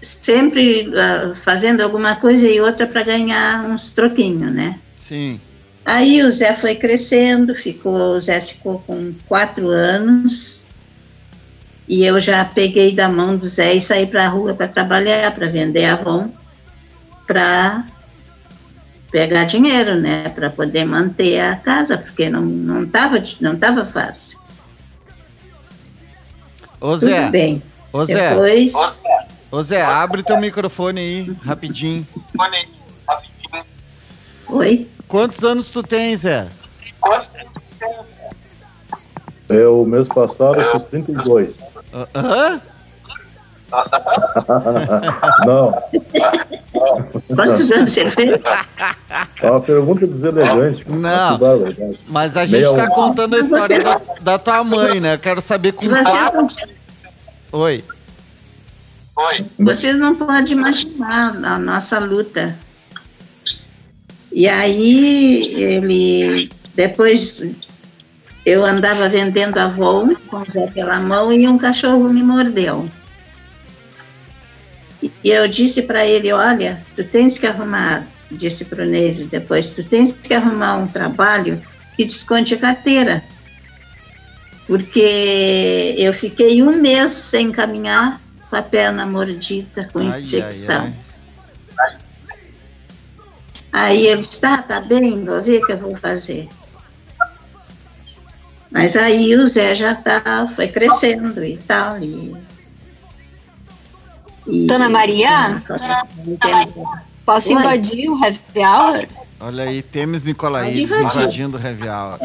[0.00, 4.78] sempre ah, fazendo alguma coisa e outra para ganhar uns troquinhos, né?
[4.96, 5.40] Sim.
[5.84, 10.64] Aí o Zé foi crescendo, ficou, o Zé ficou com quatro anos
[11.86, 15.34] e eu já peguei da mão do Zé e saí para a rua para trabalhar,
[15.34, 16.30] para vender Avon,
[17.26, 17.86] para
[19.14, 24.36] pegar dinheiro, né, para poder manter a casa, porque não não tava não tava fácil.
[26.80, 27.62] Ô Zé, Tudo bem.
[27.92, 28.72] ô Zé, Depois,
[29.52, 32.04] ô Zé, abre teu microfone aí, rapidinho.
[34.48, 34.88] oi.
[35.06, 36.48] Quantos anos tu tem, Zé?
[39.48, 41.54] Eu, mês passado, eu fiz 32.
[41.92, 42.60] Ah, Hã?
[45.46, 45.74] Não,
[47.34, 48.40] Quantos anos você fez?
[49.42, 50.84] é uma pergunta deselegante.
[50.88, 51.38] Não.
[52.08, 52.90] Mas a gente Meia tá hora.
[52.90, 55.14] contando a história você- da, da tua mãe, né?
[55.14, 56.42] Eu quero saber com quatro...
[56.42, 56.48] não,
[57.52, 57.84] Oi.
[59.58, 62.56] vocês não podem imaginar a nossa luta.
[64.32, 67.40] E aí ele depois
[68.44, 72.90] eu andava vendendo Avon com o Zé pela mão e um cachorro me mordeu.
[75.22, 79.70] E eu disse para ele, olha, tu tens que arrumar, disse para o Neves depois,
[79.70, 81.62] tu tens que arrumar um trabalho
[81.96, 83.22] que desconte a carteira.
[84.66, 90.94] Porque eu fiquei um mês sem caminhar com a perna mordida, com Ai, ai, infecção.
[91.78, 91.96] ai.
[93.70, 96.48] Aí ele disse, tá, tá bem, vou ver o que eu vou fazer.
[98.70, 102.02] Mas aí o Zé já tá, foi crescendo e tal.
[102.02, 102.34] E,
[104.46, 105.62] e- Dona Maria?
[107.24, 107.54] Posso Oi.
[107.54, 109.06] invadir o happy hour?
[109.40, 110.88] Olha aí, Temes invadir.
[110.88, 112.18] invadindo o Heavy Hour.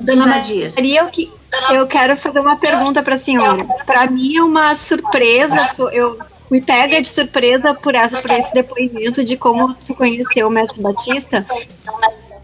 [0.00, 0.26] Dona.
[0.26, 1.32] Maria, eu, que,
[1.70, 3.64] eu quero fazer uma pergunta para a senhora.
[3.84, 9.24] Para mim é uma surpresa, eu fui pega de surpresa por, essa, por esse depoimento
[9.24, 11.44] de como se conheceu o Mestre Batista,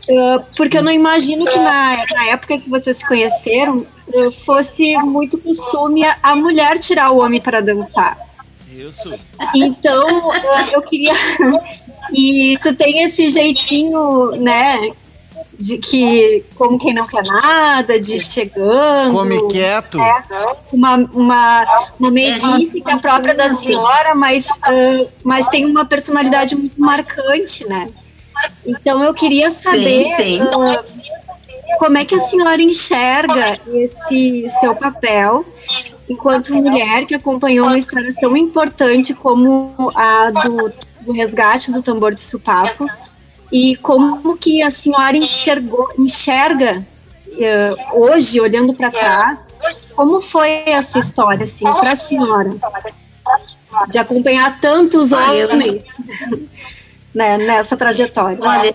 [0.08, 3.86] eh, porque eu não imagino que na, na época que vocês se conheceram
[4.44, 8.16] fosse muito costume a, a mulher tirar o homem para dançar.
[8.70, 9.14] Isso.
[9.54, 10.32] Então,
[10.72, 11.12] eu queria.
[12.12, 14.90] E tu tem esse jeitinho, né?
[15.58, 19.12] De que, como quem não quer nada, de ir chegando.
[19.12, 19.98] Come quieto.
[20.72, 26.56] Uma, uma, uma meiguice que é própria da senhora, mas, ah, mas tem uma personalidade
[26.56, 27.88] muito marcante, né?
[28.66, 30.40] Então, eu queria saber Sim, sim.
[30.40, 30.84] ah,
[31.78, 35.44] como é que a senhora enxerga esse seu papel
[36.08, 42.14] enquanto mulher que acompanhou uma história tão importante como a do, do resgate do tambor
[42.14, 42.86] de supapo
[43.50, 46.84] e como que a senhora enxergou, enxerga
[47.38, 49.40] eh, hoje, olhando para trás,
[49.94, 52.50] como foi essa história, assim, para a senhora?
[53.88, 55.50] De acompanhar tantos homens
[57.14, 58.38] né, nessa trajetória.
[58.40, 58.74] Olha,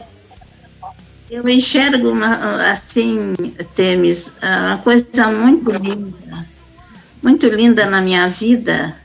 [1.30, 3.36] eu enxergo uma, assim,
[3.75, 6.47] Temes, uma coisa muito linda,
[7.21, 8.95] muito linda na minha vida,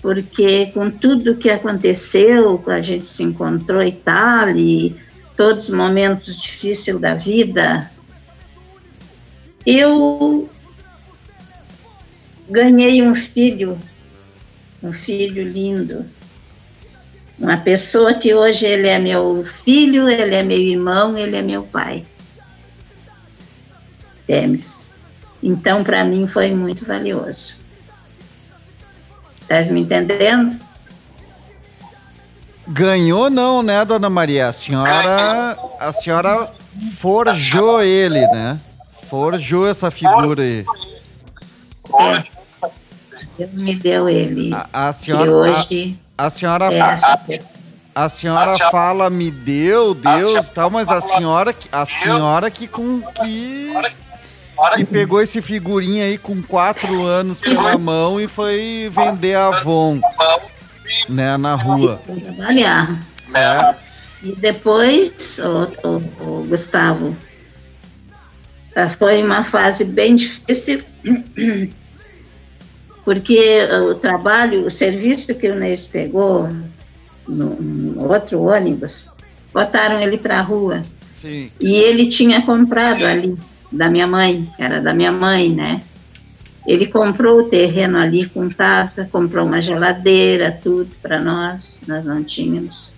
[0.00, 4.96] porque com tudo que aconteceu, a gente se encontrou e tal, e
[5.36, 7.90] todos os momentos difíceis da vida,
[9.64, 10.50] eu
[12.48, 13.78] ganhei um filho,
[14.82, 16.04] um filho lindo,
[17.42, 21.64] Uma pessoa que hoje ele é meu filho, ele é meu irmão, ele é meu
[21.64, 22.06] pai.
[24.28, 24.94] Temes.
[25.42, 27.56] Então, para mim, foi muito valioso.
[29.40, 30.56] Estás me entendendo?
[32.68, 34.46] Ganhou não, né, dona Maria?
[34.46, 36.48] A senhora, a senhora
[36.96, 38.60] forjou ele, né?
[39.08, 40.64] Forjou essa figura aí.
[41.98, 42.41] É.
[43.46, 44.52] Deus me deu ele.
[44.54, 47.48] A, a e senhora, hoje a, a senhora, é essa pessoa.
[47.94, 53.00] a senhora fala me deu, Deus, tal, mas a senhora, que- a senhora que com
[53.02, 53.72] que
[54.76, 59.98] que pegou esse figurinha aí com quatro anos pela mão e foi vender Avon,
[61.08, 62.00] né, na rua.
[62.22, 63.00] Trabalhar.
[63.34, 63.74] É.
[64.22, 67.16] E depois, o, o- o Gustavo,
[68.98, 70.84] foi uma fase bem difícil,
[73.04, 73.58] porque
[73.90, 76.48] o trabalho, o serviço que o Neis pegou
[77.26, 79.08] no, no outro ônibus,
[79.52, 80.82] botaram ele para a rua.
[81.12, 81.50] Sim.
[81.60, 83.34] E ele tinha comprado ali,
[83.70, 85.80] da minha mãe, que era da minha mãe, né?
[86.66, 92.22] Ele comprou o terreno ali com casa, comprou uma geladeira, tudo para nós, nós não
[92.22, 92.92] tínhamos.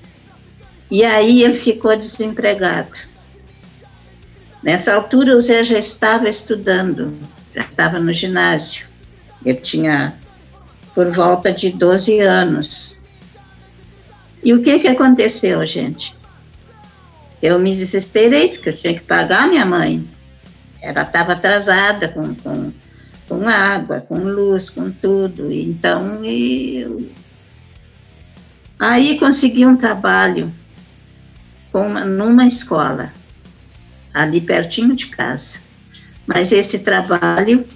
[0.91, 2.99] E aí ele ficou desempregado.
[4.63, 7.15] Nessa altura o Zé já estava estudando,
[7.55, 8.87] já estava no ginásio.
[9.45, 10.15] Eu tinha
[10.95, 12.99] por volta de 12 anos.
[14.43, 16.15] E o que que aconteceu, gente?
[17.43, 20.09] Eu me desesperei, porque eu tinha que pagar minha mãe.
[20.81, 22.73] Ela estava atrasada com, com,
[23.29, 25.51] com água, com luz, com tudo.
[25.51, 27.11] Então, eu...
[28.79, 30.53] aí consegui um trabalho
[31.73, 33.13] uma- numa escola,
[34.13, 35.61] ali pertinho de casa.
[36.27, 37.67] Mas esse trabalho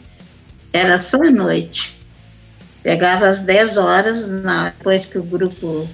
[0.78, 1.98] era só à noite.
[2.82, 5.88] Pegava às 10 horas, na- depois que o grupo,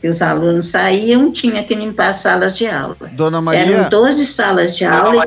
[0.00, 2.96] que os alunos saíam, tinha que limpar as salas de aula.
[3.12, 5.26] Dona Maria, Eram 12 salas de aula.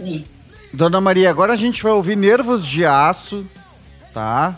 [0.00, 0.24] e-
[0.72, 3.44] Dona Maria, agora a gente vai ouvir Nervos de Aço,
[4.12, 4.56] tá?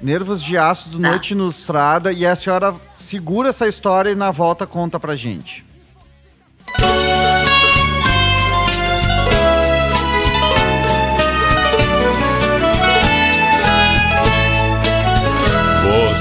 [0.00, 1.10] Nervos de Aço do Tá.
[1.10, 5.64] Noite Ilustrada e a senhora segura essa história e na volta conta pra gente.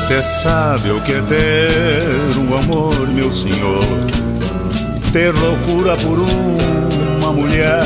[0.08, 3.84] Você sabe o que é ter um amor, meu senhor?
[5.12, 7.84] Ter loucura por uma mulher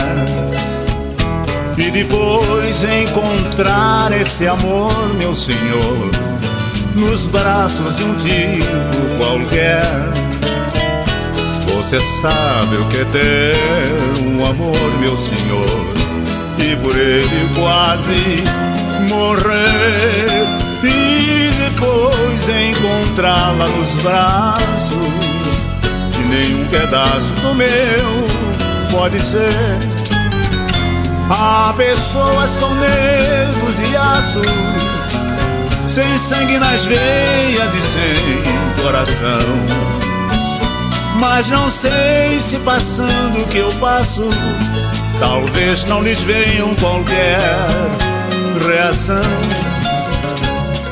[1.75, 6.11] e depois encontrar esse amor, meu senhor,
[6.93, 9.81] nos braços de um tipo qualquer.
[11.69, 15.65] Você sabe o que é ter um amor, meu senhor,
[16.59, 18.43] e por ele quase
[19.09, 20.40] morrer
[23.11, 24.93] encontrá-la nos braços
[26.17, 27.67] e nenhum pedaço do meu
[28.89, 29.51] pode ser.
[31.29, 34.47] Há pessoas com nervos e aços,
[35.89, 39.39] sem sangue nas veias e sem coração.
[41.17, 44.29] Mas não sei se passando o que eu passo,
[45.19, 47.39] talvez não lhes venham qualquer
[48.65, 49.70] reação.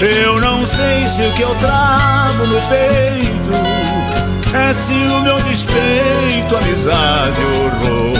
[0.02, 3.52] Eu não sei se o que eu trago no peito
[4.56, 8.18] é ciúme ou despeito, amizade ou horror.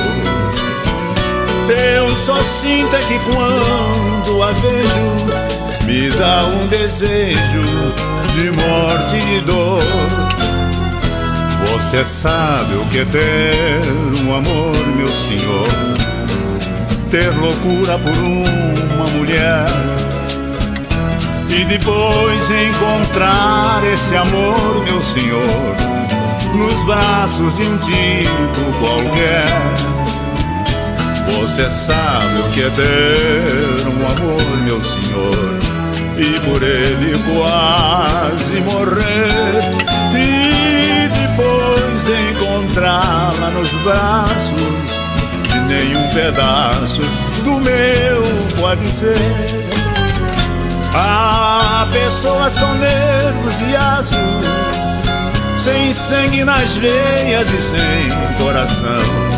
[1.70, 7.64] Eu só sinto é que quando a vejo, me dá um desejo
[8.34, 9.82] de morte e de dor.
[11.66, 15.68] Você sabe o que é ter um amor, meu senhor?
[17.10, 19.99] Ter loucura por uma mulher
[21.52, 25.76] e depois encontrar esse amor, meu senhor,
[26.54, 29.90] nos braços de um tipo qualquer.
[31.38, 35.60] Você sabe o que é ter um amor, meu senhor,
[36.18, 39.62] e por ele quase morrer.
[40.16, 44.54] E depois encontrá-la nos braços,
[45.56, 47.02] e nenhum pedaço
[47.44, 48.24] do meu
[48.60, 49.89] pode ser.
[50.94, 54.18] Há pessoas com nervos e aços,
[55.58, 59.30] sem sangue nas veias e sem coração.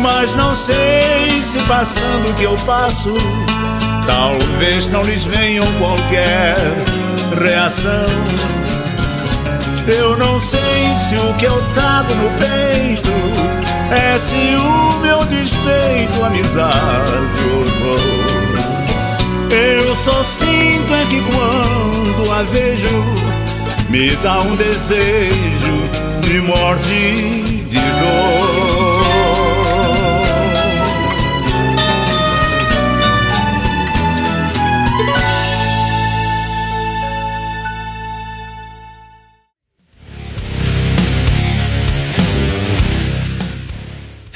[0.00, 3.14] Mas não sei se passando o que eu passo,
[4.06, 6.56] talvez não lhes venham qualquer
[7.40, 8.08] reação.
[9.86, 13.10] Eu não sei se o que eu trago no peito
[13.90, 18.21] é ciúme ou despeito, amizade ou horror.
[19.52, 23.04] Eu só sinto é que quando a vejo,
[23.90, 27.22] me dá um desejo de morte
[27.68, 28.61] de dor.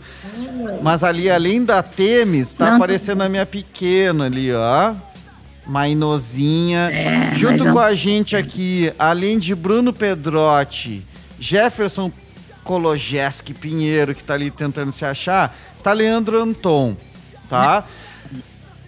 [0.84, 2.76] mas ali, além da Temis, tá Não.
[2.76, 4.94] aparecendo a minha pequena ali, ó.
[5.66, 6.90] Mainozinha.
[6.92, 11.04] É, Junto com a gente aqui, além de Bruno Pedrotti,
[11.40, 12.12] Jefferson
[12.74, 16.96] Kologeski Pinheiro, que tá ali tentando se achar, tá Leandro Anton,
[17.50, 17.84] tá?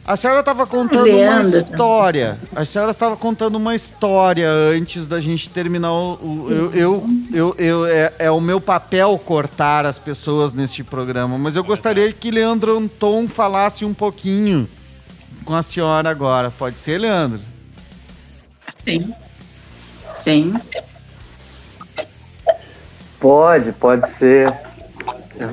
[0.05, 1.49] A senhora estava contando Leandro.
[1.49, 2.39] uma história.
[2.55, 6.13] A senhora estava contando uma história antes da gente terminar o.
[6.13, 11.39] o- eu, eu, eu, eu- é, é o meu papel cortar as pessoas neste programa,
[11.39, 14.69] mas eu gostaria que Leandro Anton falasse um pouquinho
[15.43, 16.51] com a senhora agora.
[16.51, 17.41] Pode ser, Leandro?
[18.83, 19.11] Sim.
[20.19, 20.53] Sim.
[23.21, 24.47] Pode, pode ser.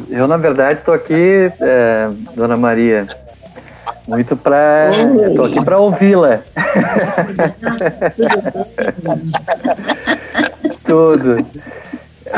[0.08, 3.06] Eu, na verdade, estou aqui, é, Dona Maria,
[4.08, 4.90] muito para.
[5.28, 6.40] Estou aqui para ouvi-la.
[10.84, 11.36] Tudo.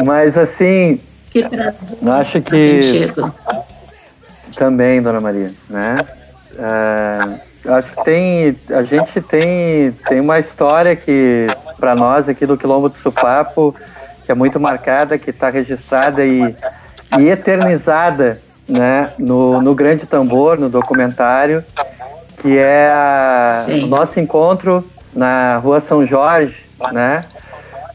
[0.05, 1.01] Mas, assim,
[1.31, 1.75] Que prazer.
[2.03, 3.09] eu acho que.
[4.57, 5.95] Também, Dona Maria, né?
[7.65, 11.47] Eu acho que tem, a gente tem, tem uma história que,
[11.79, 13.77] para nós aqui do Quilombo do Supapo,
[14.31, 16.55] que é muito marcada, que está registrada e,
[17.19, 19.11] e eternizada, né?
[19.19, 21.65] No, no Grande Tambor, no documentário,
[22.41, 26.55] que é a- o nosso encontro na Rua São Jorge,
[26.93, 27.25] né?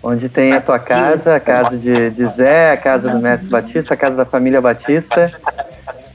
[0.04, 3.94] Onde tem a tua casa, a casa de, de Zé, a casa do Mestre Batista,
[3.94, 5.32] a casa da família Batista,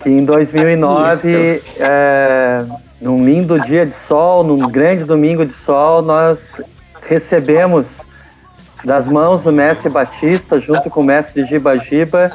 [0.02, 2.62] que em 2009, é,
[3.00, 6.38] num lindo dia de sol, num grande domingo de sol, nós
[7.08, 7.86] recebemos
[8.84, 12.32] das mãos do mestre Batista, junto com o mestre Giba Giba,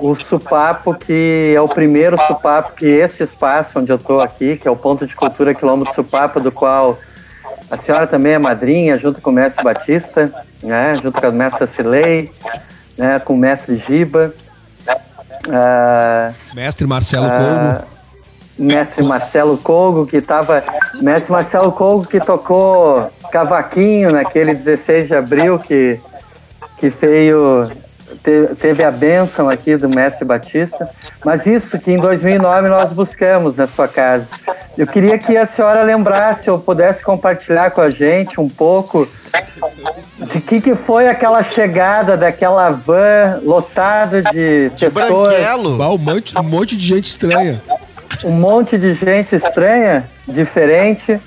[0.00, 4.66] o supapo que é o primeiro supapo que este espaço onde eu estou aqui, que
[4.66, 6.98] é o Ponto de Cultura Quilombo do Supapo, do qual
[7.70, 11.66] a senhora também é madrinha, junto com o mestre Batista, né, junto com a mestra
[11.66, 12.30] Cilei,
[12.96, 14.34] né, com o mestre Giba.
[15.48, 17.91] Ah, Mestre Marcelo ah, Colgo.
[18.62, 20.62] Mestre Marcelo Colgo, que estava.
[21.00, 25.98] Mestre Marcelo Colgo que tocou cavaquinho naquele 16 de abril que,
[26.78, 27.66] que veio.
[28.22, 30.88] te- teve a bênção aqui do Mestre Batista.
[31.24, 34.26] Mas isso que em 2009 nós buscamos na sua casa.
[34.76, 39.06] Eu queria que a senhora lembrasse ou pudesse compartilhar com a gente um pouco
[40.32, 45.82] de que, que foi aquela chegada daquela van lotada de, De pessoas branquelo.
[45.94, 47.62] Um, monte, um monte de gente estranha.
[48.24, 51.20] Um monte de gente estranha, diferente.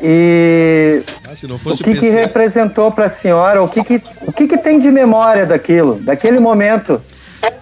[0.00, 3.62] E Ah, se não o fosse o que, que representou para a senhora?
[3.62, 7.00] O que, que, o que, que tem de memória daquilo, daquele momento,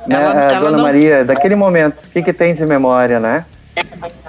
[0.06, 1.24] né, Ela- ela Dona não- Maria?
[1.24, 3.44] Daquele momento, o que, que tem de memória, né?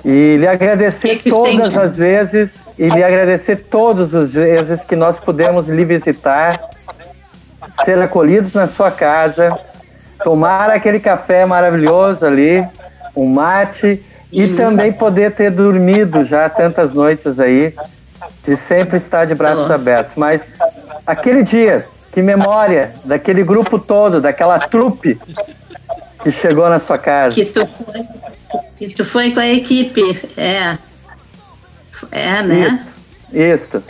[0.04, 4.34] E lhe agradecer Que que tem todas de- as vezes e lhe agradecer todas as
[4.34, 6.60] vezes que nós pudemos lhe visitar,
[7.84, 9.50] ser acolhidos na sua casa,
[10.24, 12.66] tomar aquele café maravilhoso ali,
[13.16, 17.74] um mate e também poder ter dormido já tantas noites aí
[18.44, 20.14] de sempre estar de braços abertos.
[20.16, 20.42] Mas
[21.06, 25.20] aquele dia, que memória daquele grupo todo, daquela trupe
[26.24, 27.36] que chegou na sua casa.
[27.36, 28.08] Que tu foi,
[28.78, 30.02] que tu foi com a equipe,
[30.36, 30.78] é.
[32.12, 32.86] É, né?
[33.32, 33.84] Isso.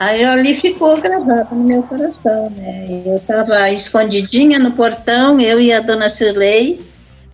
[0.00, 2.86] Aí ali ficou gravado no meu coração, né?
[3.04, 6.80] Eu estava escondidinha no portão, eu e a dona Cirlei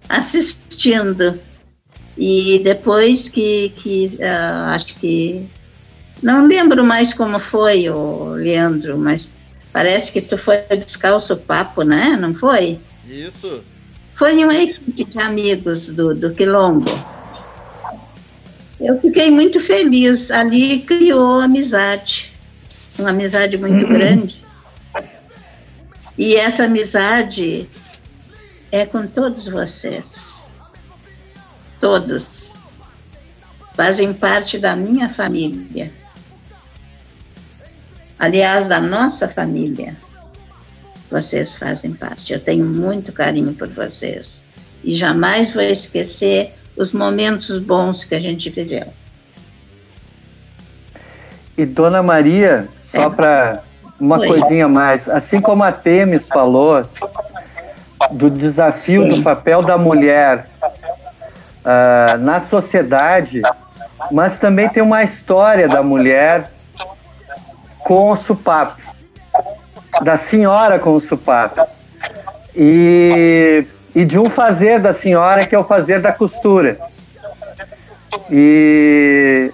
[0.08, 0.63] assistindo.
[2.16, 5.46] E depois que, que ah, acho que.
[6.22, 9.28] Não lembro mais como foi, o Leandro, mas
[9.72, 12.16] parece que tu foi buscar o sopapo, né?
[12.18, 12.78] Não foi?
[13.06, 13.62] Isso.
[14.14, 16.90] Foi uma equipe de amigos do, do Quilombo.
[18.80, 20.30] Eu fiquei muito feliz.
[20.30, 22.32] Ali criou amizade.
[22.98, 24.42] Uma amizade muito grande.
[26.16, 27.68] E essa amizade
[28.70, 30.33] é com todos vocês.
[31.84, 32.54] Todos.
[33.74, 35.92] Fazem parte da minha família.
[38.18, 39.94] Aliás, da nossa família.
[41.10, 42.32] Vocês fazem parte.
[42.32, 44.42] Eu tenho muito carinho por vocês.
[44.82, 48.86] E jamais vou esquecer os momentos bons que a gente viveu.
[51.54, 53.10] E Dona Maria, só É.
[53.10, 53.62] para
[54.00, 54.26] uma Oi.
[54.26, 56.82] coisinha mais, assim como a Temis falou
[58.10, 60.53] do desafio do papel da mulher
[61.64, 63.40] ah, na sociedade,
[64.10, 66.50] mas também tem uma história da mulher
[67.78, 68.80] com o supapo,
[70.02, 71.66] da senhora com o supapo.
[72.54, 76.78] E, e de um fazer da senhora que é o fazer da costura.
[78.30, 79.50] E,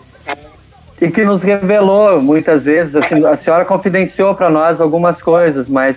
[1.00, 5.96] e que nos revelou muitas vezes, assim, a senhora confidenciou para nós algumas coisas, mas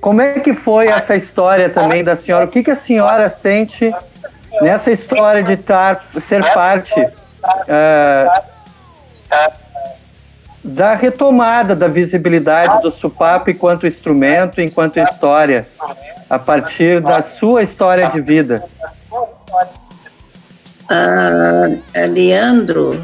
[0.00, 2.46] como é que foi essa história também da senhora?
[2.46, 3.92] O que, que a senhora sente
[4.60, 6.94] nessa história de tar, ser parte
[7.68, 8.42] ah,
[10.62, 15.62] da retomada da visibilidade do supapo enquanto instrumento, enquanto história,
[16.30, 18.64] a partir da sua história de vida?
[20.88, 21.68] Ah,
[22.08, 23.02] Leandro,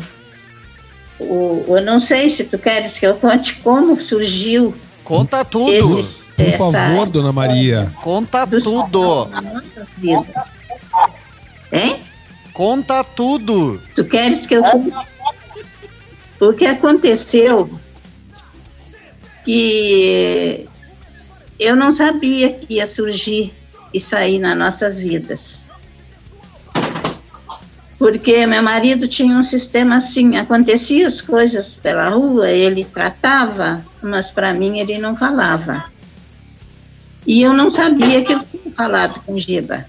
[1.18, 4.74] o, eu não sei se tu queres que eu conte como surgiu.
[5.04, 5.98] Conta tudo.
[6.00, 7.92] esse- Por essa- favor, dona Maria.
[8.02, 9.26] Conta do tudo.
[9.28, 10.44] nossa vida.
[11.72, 12.00] Hein?
[12.52, 13.80] Conta tudo.
[13.94, 14.92] Tu queres que eu conte?
[16.40, 17.68] O que aconteceu
[19.44, 20.66] que
[21.58, 23.54] eu não sabia que ia surgir
[23.92, 25.66] isso aí nas nossas vidas.
[27.98, 34.30] Porque meu marido tinha um sistema assim, acontecia as coisas pela rua, ele tratava, mas
[34.30, 35.84] para mim ele não falava.
[37.26, 39.86] E eu não sabia que eu tinha falado com Giba.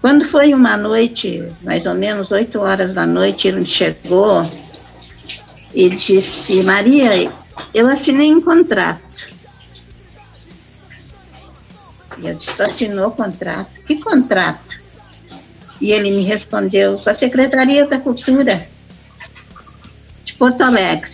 [0.00, 4.48] Quando foi uma noite, mais ou menos oito horas da noite, ele chegou
[5.74, 7.32] e disse: Maria,
[7.74, 9.28] eu assinei um contrato.
[12.18, 13.70] E eu disse: Tu assinou o contrato?
[13.86, 14.78] Que contrato?
[15.80, 18.68] E ele me respondeu: Com a Secretaria da Cultura
[20.24, 21.10] de Porto Alegre.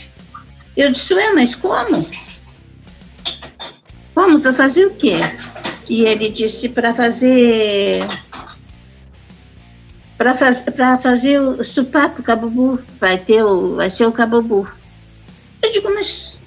[0.77, 2.07] Eu disse: Ué, mas como?
[4.15, 4.41] Como?
[4.41, 5.17] Para fazer o quê?
[5.89, 8.07] E ele disse: Para fazer
[10.17, 14.69] para faz, pra fazer o supapo cabubu, vai ter o, vai ser o cabubu.
[15.63, 16.39] Eu digo, mas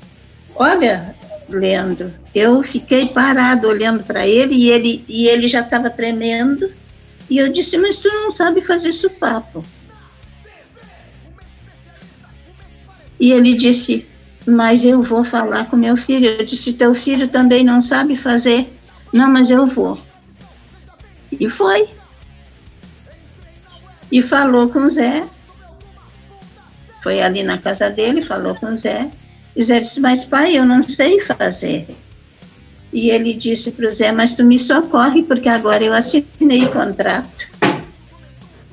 [0.55, 1.15] olha,
[1.49, 6.71] Leandro, eu fiquei parado olhando para ele e ele e ele já estava tremendo.
[7.29, 9.63] E eu disse, mas tu não sabe fazer supapo.
[13.19, 14.07] E ele disse,
[14.45, 16.29] mas eu vou falar com meu filho.
[16.29, 18.71] Eu disse, teu filho também não sabe fazer.
[19.11, 19.99] Não, mas eu vou.
[21.31, 21.89] E foi
[24.11, 25.23] e falou com Zé.
[27.03, 29.09] Foi ali na casa dele, falou com Zé.
[29.55, 31.87] E Zé disse, mas pai, eu não sei fazer.
[32.91, 36.71] E ele disse para o Zé, mas tu me socorre, porque agora eu assinei o
[36.71, 37.47] contrato.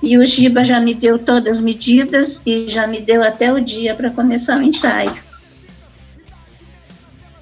[0.03, 3.61] E o Giba já me deu todas as medidas e já me deu até o
[3.61, 5.17] dia para começar o ensaio.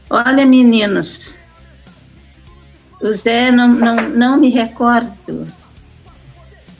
[0.09, 1.35] Olha, meninos,
[3.01, 5.47] o Zé não, não, não me recordo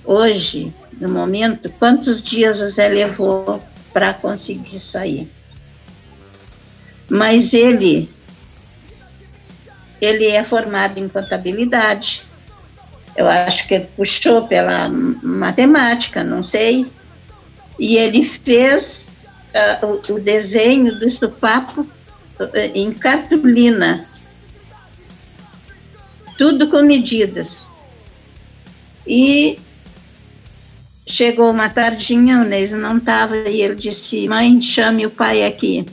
[0.05, 0.73] hoje,
[1.03, 3.61] no momento, quantos dias o Zé levou
[3.93, 5.29] para conseguir sair.
[7.11, 8.09] Mas ele,
[10.01, 12.23] ele é formado em contabilidade.
[13.17, 16.87] Eu acho que ele puxou pela matemática, não sei.
[17.81, 19.11] E ele fez
[19.83, 24.07] uh, o, o, desenho do supapo uh, em cartolina.
[26.39, 27.69] Tudo com medidas.
[29.05, 29.59] E
[31.07, 35.85] chegou uma tardinha, o Neison não estava, e ele disse: Mãe, chame o pai aqui.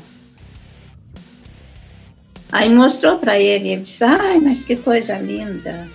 [2.51, 5.87] Aí mostrou para ele, ele disse: Ai, mas que coisa linda,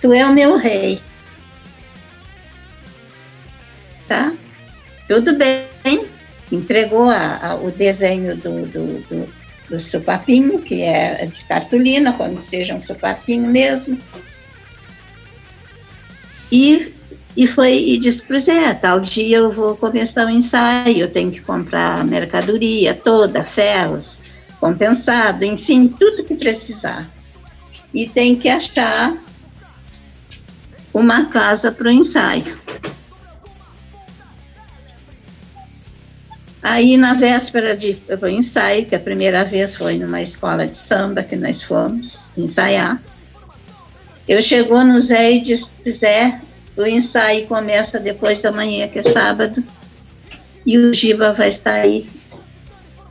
[0.00, 1.00] tu é o meu rei.
[4.06, 4.32] Tá?
[5.08, 6.06] Tudo bem.
[6.50, 9.32] Entregou a- a- o desenho do, do, do,
[9.70, 13.98] do que é de cartolina, como seja um supapinho mesmo.
[16.50, 16.92] E,
[17.36, 21.10] e foi e disse para o Zé, tal dia eu vou começar o ensaio, eu
[21.10, 24.18] tenho que comprar mercadoria toda, ferros,
[24.60, 27.10] compensado, enfim, tudo que precisar.
[27.92, 29.16] E tem que achar
[30.92, 32.60] uma casa para o ensaio.
[36.62, 41.22] Aí, na véspera de o ensaio, que a primeira vez foi numa escola de samba
[41.22, 43.02] que nós fomos ensaiar,
[44.28, 46.40] eu chegou no Zé e disse, Zé,
[46.76, 49.62] o ensaio começa depois da manhã, que é sábado,
[50.64, 52.08] e o Giba vai estar aí.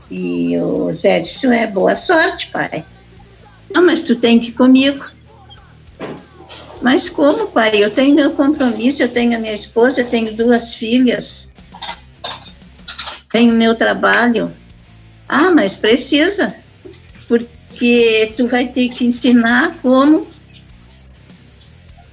[0.09, 2.83] E o Zé disse, é boa sorte, pai.
[3.73, 5.05] Não, mas tu tem que ir comigo.
[6.81, 7.83] Mas como, pai?
[7.83, 11.51] Eu tenho meu compromisso, eu tenho a minha esposa, eu tenho duas filhas,
[13.31, 14.51] tenho meu trabalho.
[15.29, 16.55] Ah, mas precisa,
[17.27, 20.27] porque tu vai ter que ensinar como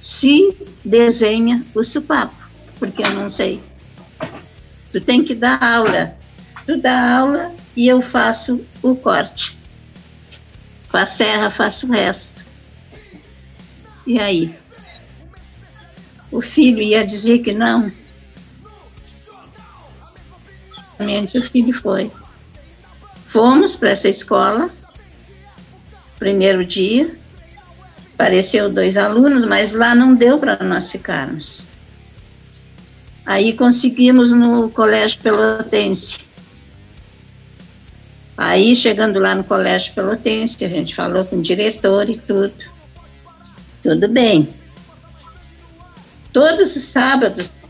[0.01, 2.35] se desenha o supapo,
[2.77, 3.61] porque eu não sei.
[4.91, 6.15] Tu tem que dar aula.
[6.65, 9.57] Tu dá aula e eu faço o corte.
[10.89, 12.45] Com a serra faço o resto.
[14.05, 14.57] E aí?
[16.31, 17.91] O filho ia dizer que não?
[20.97, 22.11] Realmente o filho foi.
[23.27, 24.69] Fomos para essa escola,
[26.17, 27.18] primeiro dia,
[28.19, 31.63] apareceu dois alunos, mas lá não deu para nós ficarmos.
[33.25, 36.19] Aí conseguimos no Colégio Pelotense.
[38.37, 42.53] Aí, chegando lá no Colégio Pelotense, a gente falou com o diretor e tudo.
[43.81, 44.53] Tudo bem.
[46.33, 47.69] Todos os sábados,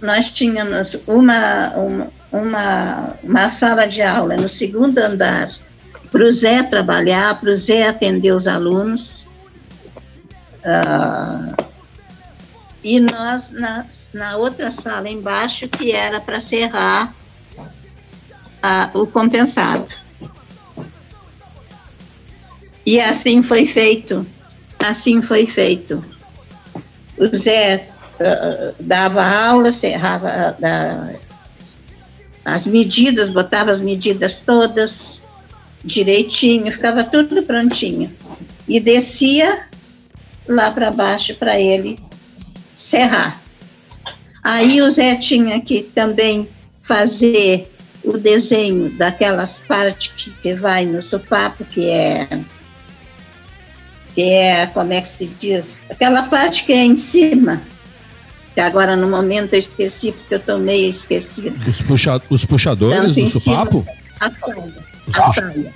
[0.00, 5.50] nós tínhamos uma, uma, uma, uma sala de aula no segundo andar
[6.10, 9.30] para o Zé trabalhar, para o Zé atender os alunos.
[10.64, 11.54] Ah,
[12.82, 17.14] e nós na, na outra sala embaixo, que era para serrar
[18.62, 19.92] ah, o compensado.
[22.84, 24.26] E assim foi feito.
[24.78, 26.04] Assim foi feito.
[27.16, 27.88] O Zé
[28.20, 31.14] ah, dava aula, serrava da-
[32.44, 35.22] as medidas, botava as medidas todas
[35.84, 38.12] direitinho, ficava tudo prontinho.
[38.66, 39.66] E descia
[40.48, 41.98] lá para baixo para ele
[42.76, 43.40] serrar.
[44.42, 46.48] Aí o Zé tinha que também
[46.82, 47.72] fazer
[48.04, 52.28] o desenho daquelas partes que, que vai no sopapo, que é
[54.14, 55.86] que é, como é que se diz?
[55.90, 57.62] Aquela parte que é em cima,
[58.52, 61.54] que agora no momento eu esqueci, porque eu tô meio esquecida.
[61.66, 63.86] Os, puxa, os puxadores Tanto do em cima- supapo?
[64.20, 64.74] A saia.
[65.06, 65.74] Os A puxa- saia.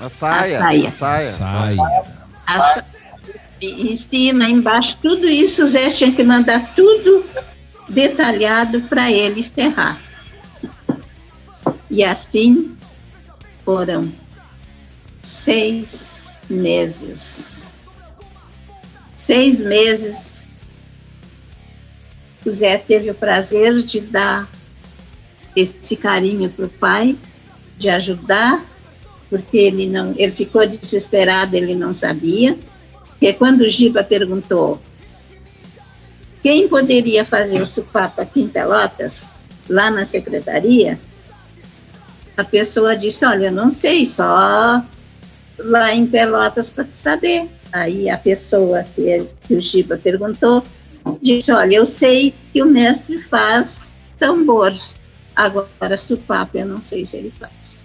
[0.00, 0.58] A saia.
[0.58, 0.86] A saia.
[0.86, 1.30] A saia.
[1.30, 2.02] Saia.
[2.46, 2.93] A sa- e-
[3.70, 7.24] em cima, embaixo, tudo isso o Zé tinha que mandar tudo
[7.88, 10.00] detalhado para ele serrar.
[11.90, 12.76] E assim
[13.64, 14.12] foram
[15.22, 17.68] seis meses.
[19.16, 20.44] Seis meses
[22.44, 24.50] o Zé teve o prazer de dar
[25.56, 27.16] esse carinho para o pai,
[27.78, 28.64] de ajudar,
[29.30, 32.58] porque ele não, ele ficou desesperado, ele não sabia.
[33.24, 34.78] Porque quando o Giba perguntou
[36.42, 39.34] quem poderia fazer o supapo aqui em Pelotas,
[39.66, 41.00] lá na secretaria,
[42.36, 44.84] a pessoa disse, olha, eu não sei, só
[45.58, 47.48] lá em Pelotas para tu saber.
[47.72, 50.62] Aí a pessoa que, que o Giba perguntou
[51.22, 54.74] disse, olha, eu sei que o mestre faz tambor,
[55.34, 57.82] agora supapo eu não sei se ele faz.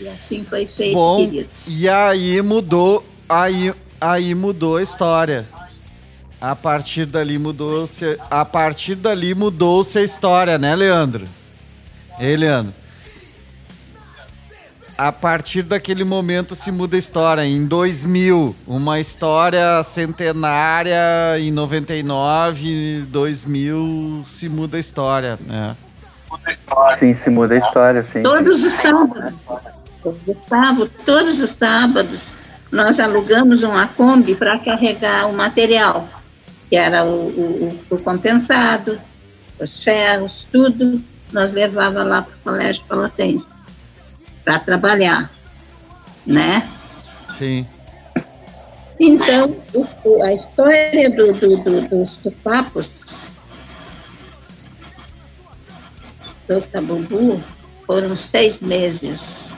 [0.00, 1.78] E assim foi feito, Bom, queridos.
[1.78, 5.46] e aí mudou, aí, aí mudou a história.
[6.40, 11.26] A partir dali mudou-se, a partir dali mudou-se a história, né, Leandro?
[12.18, 12.74] Ei, Leandro.
[14.98, 17.44] A partir daquele momento se muda a história.
[17.44, 21.38] Em 2000, uma história centenária.
[21.38, 25.76] Em 99, 2000 se muda a história, né?
[26.98, 28.22] Sim, se muda a história, sim.
[28.22, 29.34] Todos os sábados,
[30.26, 32.34] Gustavo, todos os sábados
[32.70, 36.08] nós alugamos uma Kombi para carregar o material.
[36.68, 39.00] que era o, o, o compensado,
[39.60, 41.00] os ferros, tudo,
[41.32, 43.62] nós levava lá para o Colégio Palatense
[44.44, 45.30] para trabalhar,
[46.26, 46.68] né?
[47.30, 47.66] Sim.
[48.98, 53.20] Então, o- a história do, do, do, dos supapos
[56.48, 57.42] do Cabumbu
[57.86, 59.52] foram seis meses.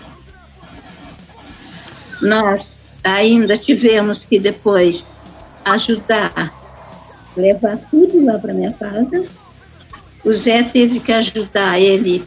[2.20, 5.26] Nós ainda tivemos que depois
[5.64, 6.54] ajudar,
[7.36, 9.26] levar tudo lá para minha casa.
[10.24, 12.24] O Zé teve que ajudar ele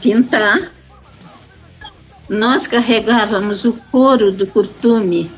[0.00, 0.72] pintar.
[2.28, 5.30] Nós carregávamos o couro do curtume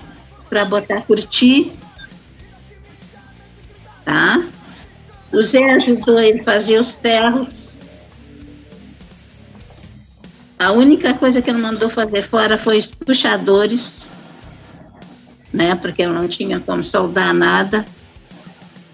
[0.49, 1.73] para botar curtir,
[4.05, 4.45] tá?
[5.33, 7.75] O Zé ajudou ele a fazer os ferros.
[10.59, 14.00] A única coisa que ele mandou fazer fora foi os puxadores,
[15.53, 15.75] né?
[15.75, 17.85] Porque ele não tinha como soldar nada.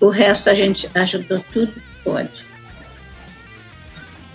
[0.01, 2.45] O resto a gente ajudou tudo que pode.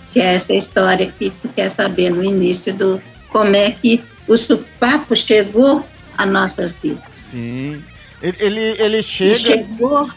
[0.04, 4.36] Se é essa história que tu quer saber no início do como é que o
[4.36, 5.86] supapo chegou
[6.18, 7.02] a nossas vidas.
[7.16, 7.82] Sim.
[8.20, 9.38] Ele, ele, ele E chega.
[9.38, 10.08] chegou,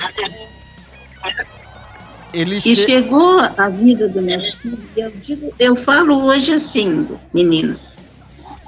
[2.33, 4.89] Ele e che- chegou a vida do meu filho.
[4.97, 7.95] Eu, digo, eu falo hoje assim, meninos,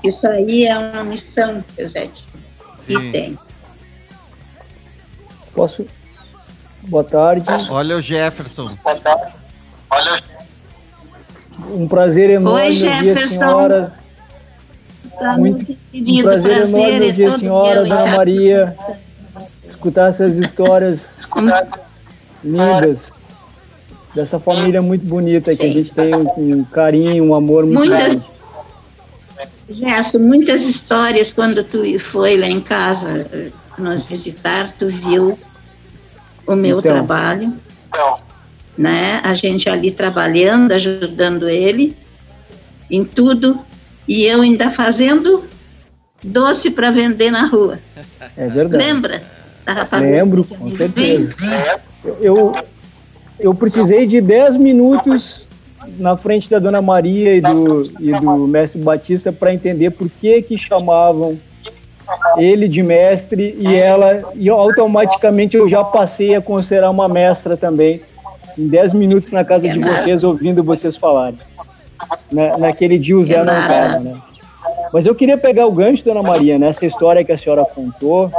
[0.03, 2.26] isso aí é uma missão que o Zé tinha
[2.87, 3.09] Sim.
[3.09, 3.39] e tem.
[5.53, 5.85] Posso?
[6.83, 7.45] Boa tarde.
[7.69, 8.77] Olha o Jefferson.
[11.71, 13.27] Um prazer enorme Oi, Jefferson.
[13.39, 13.91] senhora.
[15.19, 18.17] Tá Muito- muito Um querido, prazer, prazer, enorme é ouvir a senhora, Dona tá?
[18.17, 18.75] Maria,
[19.67, 21.07] escutar essas histórias
[22.43, 23.11] lindas
[24.13, 27.99] dessa família muito bonita que a gente tem um, um carinho, um amor muito Muitas,
[28.15, 28.25] grande.
[29.69, 35.37] Gerson, muitas histórias quando tu foi lá em casa eh, nos visitar, tu viu
[36.45, 36.91] o meu Então.
[36.91, 37.53] trabalho,
[38.77, 39.19] né?
[39.23, 41.95] A gente ali trabalhando, ajudando ele
[42.89, 43.59] em tudo
[44.07, 45.43] e eu ainda fazendo
[46.23, 47.79] doce para vender na rua.
[48.37, 48.83] É verdade.
[48.83, 49.21] Lembra?
[49.99, 51.35] Lembro, com certeza.
[52.21, 52.53] Eu,
[53.39, 55.46] eu precisei de 10 minutos
[55.99, 60.41] na frente da Dona Maria e do, e do mestre Batista para entender por que
[60.41, 61.37] que chamavam
[62.37, 68.01] ele de mestre e ela, e automaticamente eu já passei a considerar uma mestra também,
[68.57, 71.37] em 10 minutos na casa de vocês, ouvindo vocês falarem.
[72.31, 74.15] Na, naquele dia o Zé não estava, né?
[74.93, 78.31] Mas eu queria pegar o gancho, Dona Maria, nessa história que a senhora contou,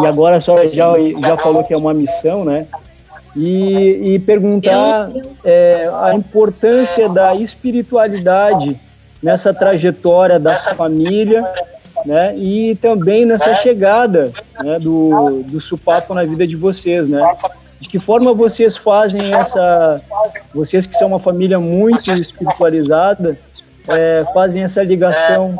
[0.00, 2.66] e agora a senhora já, já falou que é uma missão, né?
[3.36, 5.10] E, e perguntar
[5.44, 8.78] é, a importância da espiritualidade
[9.22, 11.40] nessa trajetória da família,
[12.04, 12.34] né?
[12.36, 14.32] E também nessa chegada
[14.64, 17.20] né, do, do supapo na vida de vocês, né?
[17.80, 20.00] De que forma vocês fazem essa,
[20.54, 23.38] vocês que são uma família muito espiritualizada,
[23.88, 25.58] é, fazem essa ligação,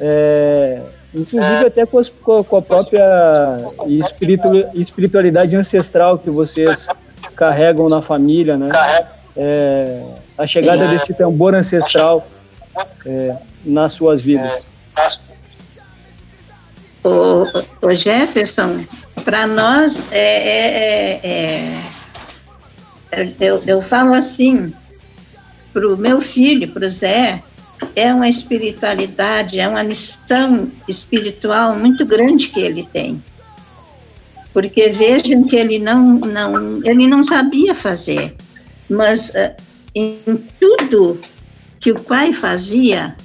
[0.00, 0.80] é,
[1.14, 3.56] inclusive até com, as- com a- com a própria
[3.86, 6.86] espiritu- espiritualidade ancestral que vocês
[7.36, 8.70] carregam na família, né?
[9.36, 10.02] É,
[10.38, 10.92] a chegada Sim.
[10.96, 12.26] desse tambor ancestral
[13.06, 14.58] é, nas suas vidas.
[17.04, 17.44] O,
[17.86, 18.84] o Jefferson,
[19.24, 21.82] para nós, é, é- é-
[23.22, 24.72] é- eu, eu falo assim,
[25.72, 27.42] para o meu filho, para o Zé,
[27.94, 33.22] é uma espiritualidade, é uma missão espiritual muito grande que ele tem.
[34.52, 38.34] Porque vejam que ele não, não, ele não sabia fazer,
[38.88, 39.56] mas eh,
[39.94, 41.18] em tudo
[41.80, 43.16] que o pai fazia,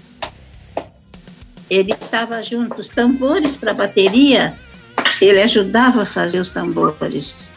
[1.70, 2.80] ele estava junto.
[2.80, 4.56] Os tambores para bateria,
[5.20, 7.50] ele ajudava a fazer os tambores.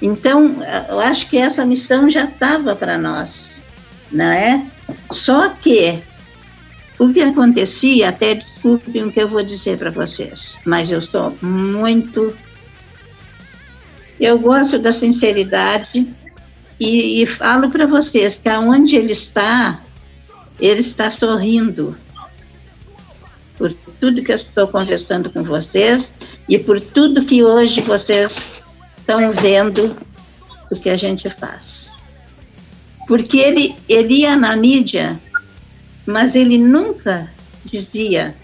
[0.00, 3.60] Então, eh, eu acho que essa missão já estava para nós,
[4.10, 4.66] não é?
[5.10, 6.02] Só que
[7.02, 11.36] o que acontecia, até desculpem o que eu vou dizer para vocês, mas eu sou
[11.42, 12.32] muito.
[14.20, 16.08] Eu gosto da sinceridade
[16.78, 19.82] e, e falo para vocês que aonde ele está,
[20.60, 21.96] ele está sorrindo
[23.56, 26.14] por tudo que eu estou conversando com vocês
[26.48, 28.62] e por tudo que hoje vocês
[28.96, 29.96] estão vendo
[30.70, 31.90] do que a gente faz.
[33.08, 35.20] Porque ele, ele ia na mídia,
[36.06, 37.30] mas ele nunca
[37.64, 38.36] dizia: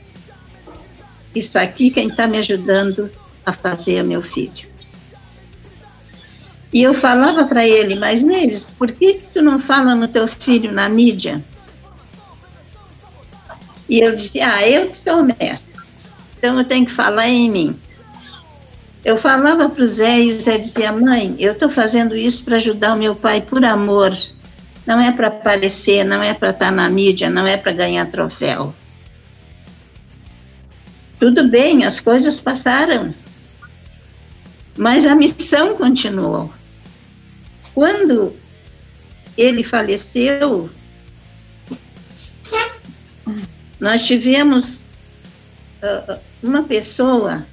[1.35, 3.11] Isso aqui quem está me ajudando
[3.45, 4.69] a fazer é meu filho.
[6.73, 10.29] E eu falava para ele, mas neles, por que, que tu não fala no teu
[10.29, 11.43] filho na mídia?
[13.89, 15.73] E eu disse, ah, eu que sou mestre,
[16.37, 17.81] então eu tenho que falar em mim.
[19.03, 22.57] Eu falava para o Zé e o Zé dizia: Mãe, eu estou fazendo isso para
[22.57, 24.13] ajudar o meu pai por amor.
[24.89, 28.75] Não é para aparecer, não é para estar na mídia, não é para ganhar troféu.
[31.21, 33.15] Tudo bem, as coisas passaram,
[34.79, 36.51] mas a missão continuou.
[37.75, 38.35] Quando
[39.37, 40.71] ele faleceu,
[43.79, 44.87] nós tivemos
[45.83, 47.47] uh, uma pessoa,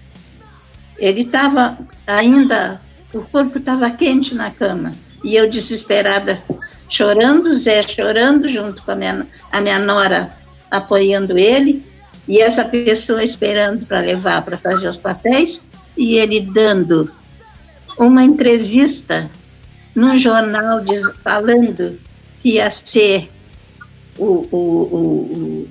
[0.98, 2.80] ele estava ainda,
[3.14, 4.94] o corpo estava quente na cama,
[5.26, 6.42] e eu desesperada,
[6.88, 10.38] chorando, Zé chorando junto com a minha, a minha nora
[10.70, 11.84] apoiando ele,
[12.28, 17.12] e essa pessoa esperando para levar para fazer os papéis, e ele dando
[17.98, 19.30] uma entrevista
[19.96, 22.00] num jornal diz, falando
[22.44, 23.32] que ia ser
[24.20, 25.68] o, o, o, o,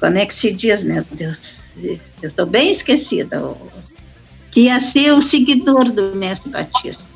[0.00, 1.72] Como é que se diz, meu Deus?
[2.20, 3.40] Eu estou bem esquecida.
[4.50, 7.09] Que ia ser o seguidor do Mestre Batista.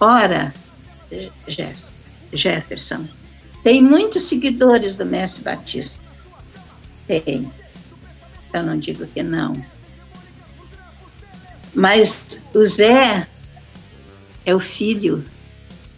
[0.00, 0.52] Ora,
[1.48, 1.84] Jeff,
[2.32, 3.06] Jefferson,
[3.62, 5.98] tem muitos seguidores do Mestre Batista.
[7.06, 7.50] Tem.
[8.52, 9.54] Eu não digo que não.
[11.74, 13.26] Mas o Zé
[14.44, 15.24] é o filho.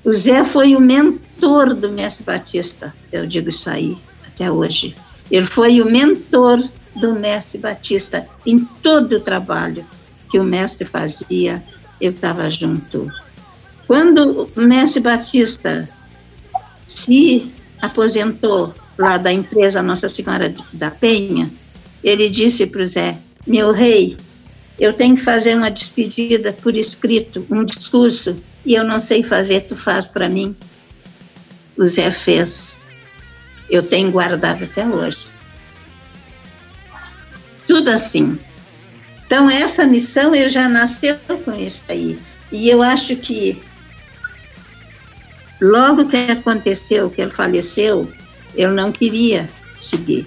[0.04, 2.94] O Zé foi o mentor do Mestre Batista.
[3.12, 4.94] Eu digo isso aí até hoje.
[5.30, 6.66] Ele foi o mentor
[6.96, 9.84] do Mestre Batista em todo o trabalho
[10.30, 11.62] que o Mestre fazia.
[12.00, 13.10] Eu estava junto.
[13.88, 15.88] Quando Mestre Batista
[16.86, 17.50] se
[17.80, 21.50] aposentou lá da empresa Nossa Senhora da Penha,
[22.04, 23.16] ele disse para o Zé:
[23.46, 24.18] Meu rei,
[24.78, 29.62] eu tenho que fazer uma despedida por escrito, um discurso, e eu não sei fazer,
[29.62, 30.54] tu faz para mim.
[31.74, 32.78] O Zé fez.
[33.70, 35.30] Eu tenho guardado até hoje.
[37.66, 38.38] Tudo assim.
[39.24, 42.18] Então, essa missão eu já nasceu com isso aí.
[42.52, 43.62] E eu acho que
[45.60, 48.10] logo que aconteceu, que ele faleceu,
[48.54, 49.48] eu não queria
[49.80, 50.26] seguir.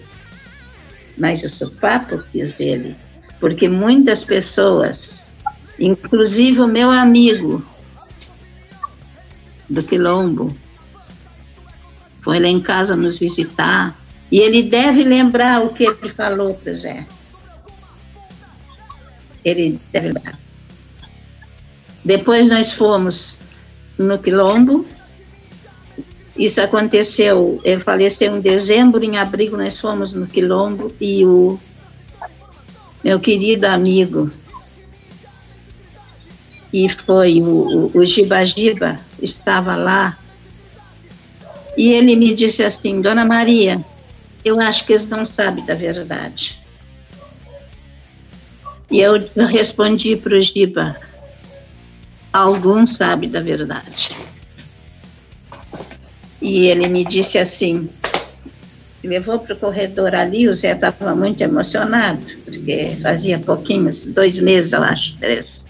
[1.17, 2.95] Mas o seu papo quis ele
[3.41, 5.31] porque muitas pessoas,
[5.79, 7.65] inclusive o meu amigo
[9.67, 10.55] do Quilombo,
[12.21, 13.99] foi lá em casa nos visitar
[14.31, 17.05] e ele deve lembrar o que ele falou para Zé.
[19.43, 20.39] Ele deve lembrar.
[22.05, 23.37] Depois nós fomos
[23.97, 24.85] no Quilombo.
[26.35, 31.59] Isso aconteceu, ele faleceu em dezembro, em abril nós fomos no Quilombo e o
[33.03, 34.31] meu querido amigo,
[36.71, 40.17] e foi o, o, o Giba Giba, estava lá,
[41.77, 43.83] e ele me disse assim, Dona Maria,
[44.43, 46.59] eu acho que eles não sabem da verdade.
[48.89, 49.13] E eu
[49.47, 50.95] respondi para o Giba,
[52.31, 54.15] alguns sabem da verdade.
[56.41, 57.87] E ele me disse assim,
[59.03, 64.73] levou para o corredor ali, o Zé estava muito emocionado, porque fazia pouquinhos, dois meses,
[64.73, 65.63] eu acho, três.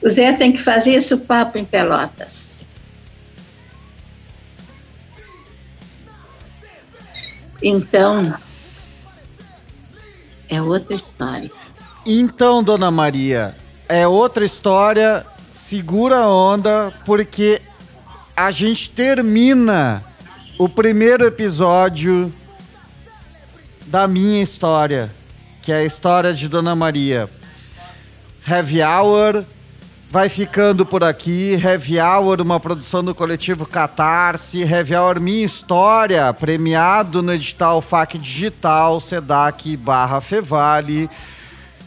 [0.00, 2.58] O Zé tem que fazer esse papo em Pelotas.
[7.60, 8.38] Então,
[10.48, 11.50] é outra história.
[12.06, 13.56] Então, dona Maria,
[13.88, 15.26] é outra história.
[15.52, 17.60] Segura a onda, porque
[18.38, 20.04] a gente termina
[20.56, 22.32] o primeiro episódio
[23.84, 25.10] da minha história,
[25.60, 27.28] que é a história de Dona Maria.
[28.48, 29.44] Heavy Hour
[30.08, 31.60] vai ficando por aqui.
[31.60, 34.60] Heavy Hour, uma produção do coletivo Catarse.
[34.60, 41.10] Heavy Hour Minha História, premiado no edital FAC Digital, SEDAC barra Fevale.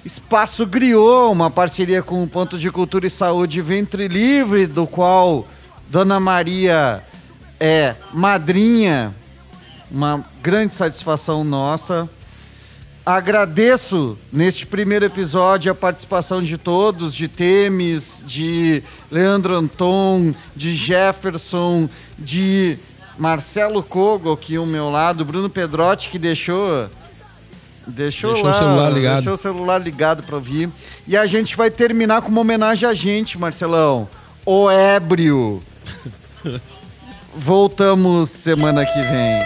[0.03, 5.47] Espaço Griot, uma parceria com o Ponto de Cultura e Saúde Ventre Livre, do qual
[5.91, 7.03] Dona Maria
[7.59, 9.13] é madrinha.
[9.91, 12.09] Uma grande satisfação nossa.
[13.05, 18.81] Agradeço neste primeiro episódio a participação de todos, de Temes, de
[19.11, 22.79] Leandro Anton, de Jefferson, de
[23.17, 26.89] Marcelo Kogo aqui ao meu lado, Bruno Pedrotti que deixou
[27.85, 29.15] deixou, Deixou lá, o celular ligado.
[29.15, 30.69] deixou o celular ligado para ouvir.
[31.05, 34.07] E a gente vai terminar com uma homenagem a gente, Marcelão.
[34.45, 35.61] O ébrio.
[37.33, 39.41] Voltamos semana que vem.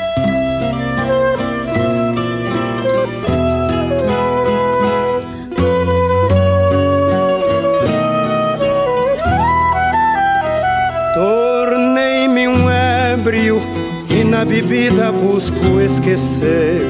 [11.14, 13.62] Tornei-me um ébrio
[14.10, 16.82] e na bebida busco esquecer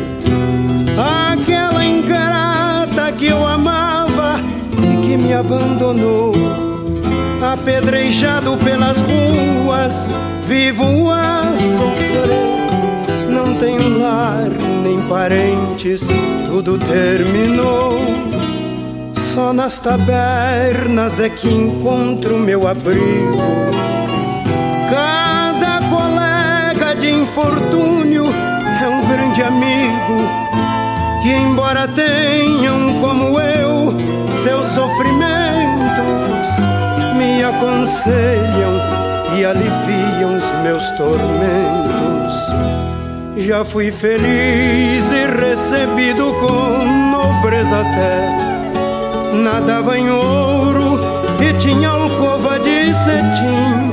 [0.97, 4.39] aquela ingrata que eu amava
[5.05, 6.34] que me abandonou,
[7.56, 10.10] apedrejado pelas ruas,
[10.45, 13.30] vivo a sofrer.
[13.30, 14.49] Não tenho lar
[14.84, 16.02] nem parentes,
[16.45, 17.98] tudo terminou.
[19.15, 23.38] Só nas tabernas é que encontro meu abrigo.
[24.90, 28.26] Cada colega de infortúnio
[28.84, 30.18] é um grande amigo
[31.23, 33.95] que, embora tenham como eu
[34.44, 35.34] seus sofrimentos,
[37.35, 38.79] me aconselham
[39.37, 42.33] e aliviam os meus tormentos.
[43.37, 49.33] Já fui feliz e recebido com nobreza até.
[49.33, 50.99] Nadava em ouro
[51.41, 53.91] e tinha alcova de cetim.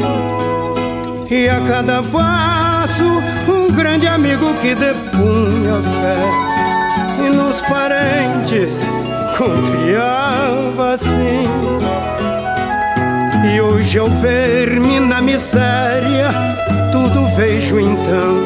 [1.28, 3.04] E a cada passo,
[3.48, 7.26] um grande amigo que depunha fé.
[7.26, 8.88] E nos parentes
[9.36, 11.48] confiava assim.
[13.44, 16.30] E hoje ao ver-me na miséria,
[16.92, 18.36] tudo vejo então.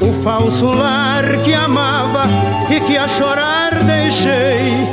[0.00, 2.24] O falso lar que amava
[2.70, 4.88] e que a chorar deixei.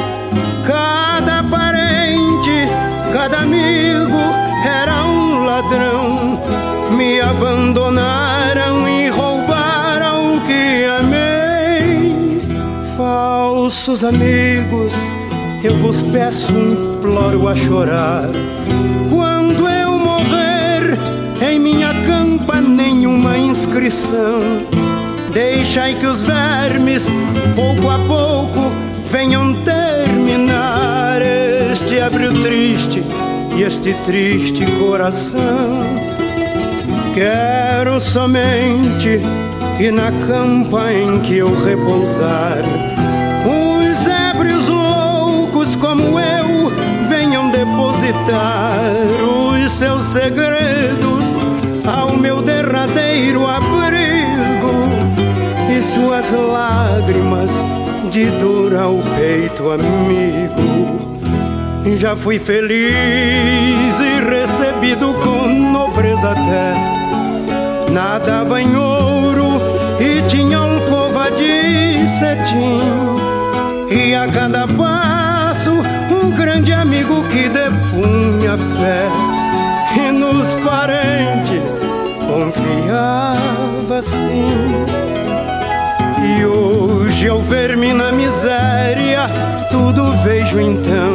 [0.68, 2.68] Cada parente,
[3.14, 4.20] cada amigo
[4.66, 6.42] era um ladrão.
[6.92, 12.42] Me abandonaram e roubaram o que amei.
[12.98, 14.94] Falsos amigos,
[15.64, 18.45] eu vos peço, imploro a chorar.
[23.76, 24.40] Inscrição.
[25.34, 27.06] Deixai que os vermes,
[27.56, 28.72] pouco a pouco,
[29.12, 33.04] venham terminar este abril triste
[33.54, 35.80] e este triste coração.
[37.14, 39.20] Quero somente
[39.78, 42.60] que na campa em que eu repousar,
[43.46, 46.72] os ébrios loucos como eu
[47.10, 51.36] venham depositar os seus segredos
[51.86, 53.65] ao meu derradeiro abrigo
[56.26, 57.52] suas lágrimas
[58.10, 61.06] de dor ao peito amigo.
[61.98, 67.92] Já fui feliz e recebido com nobreza até.
[67.92, 69.62] Nadava em ouro
[70.00, 72.82] e tinha alcova de cetim.
[73.90, 79.08] E a cada passo, um grande amigo que depunha fé.
[79.98, 81.88] E nos parentes
[82.28, 85.25] confiava sim.
[86.26, 89.30] E hoje ao ver-me na miséria,
[89.70, 91.14] tudo vejo então.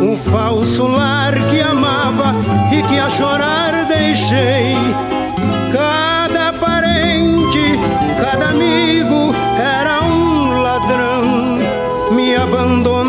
[0.00, 2.34] Um falso lar que amava
[2.72, 4.76] e que a chorar deixei.
[5.72, 7.78] Cada parente,
[8.20, 11.58] cada amigo era um ladrão,
[12.12, 13.03] me abandonou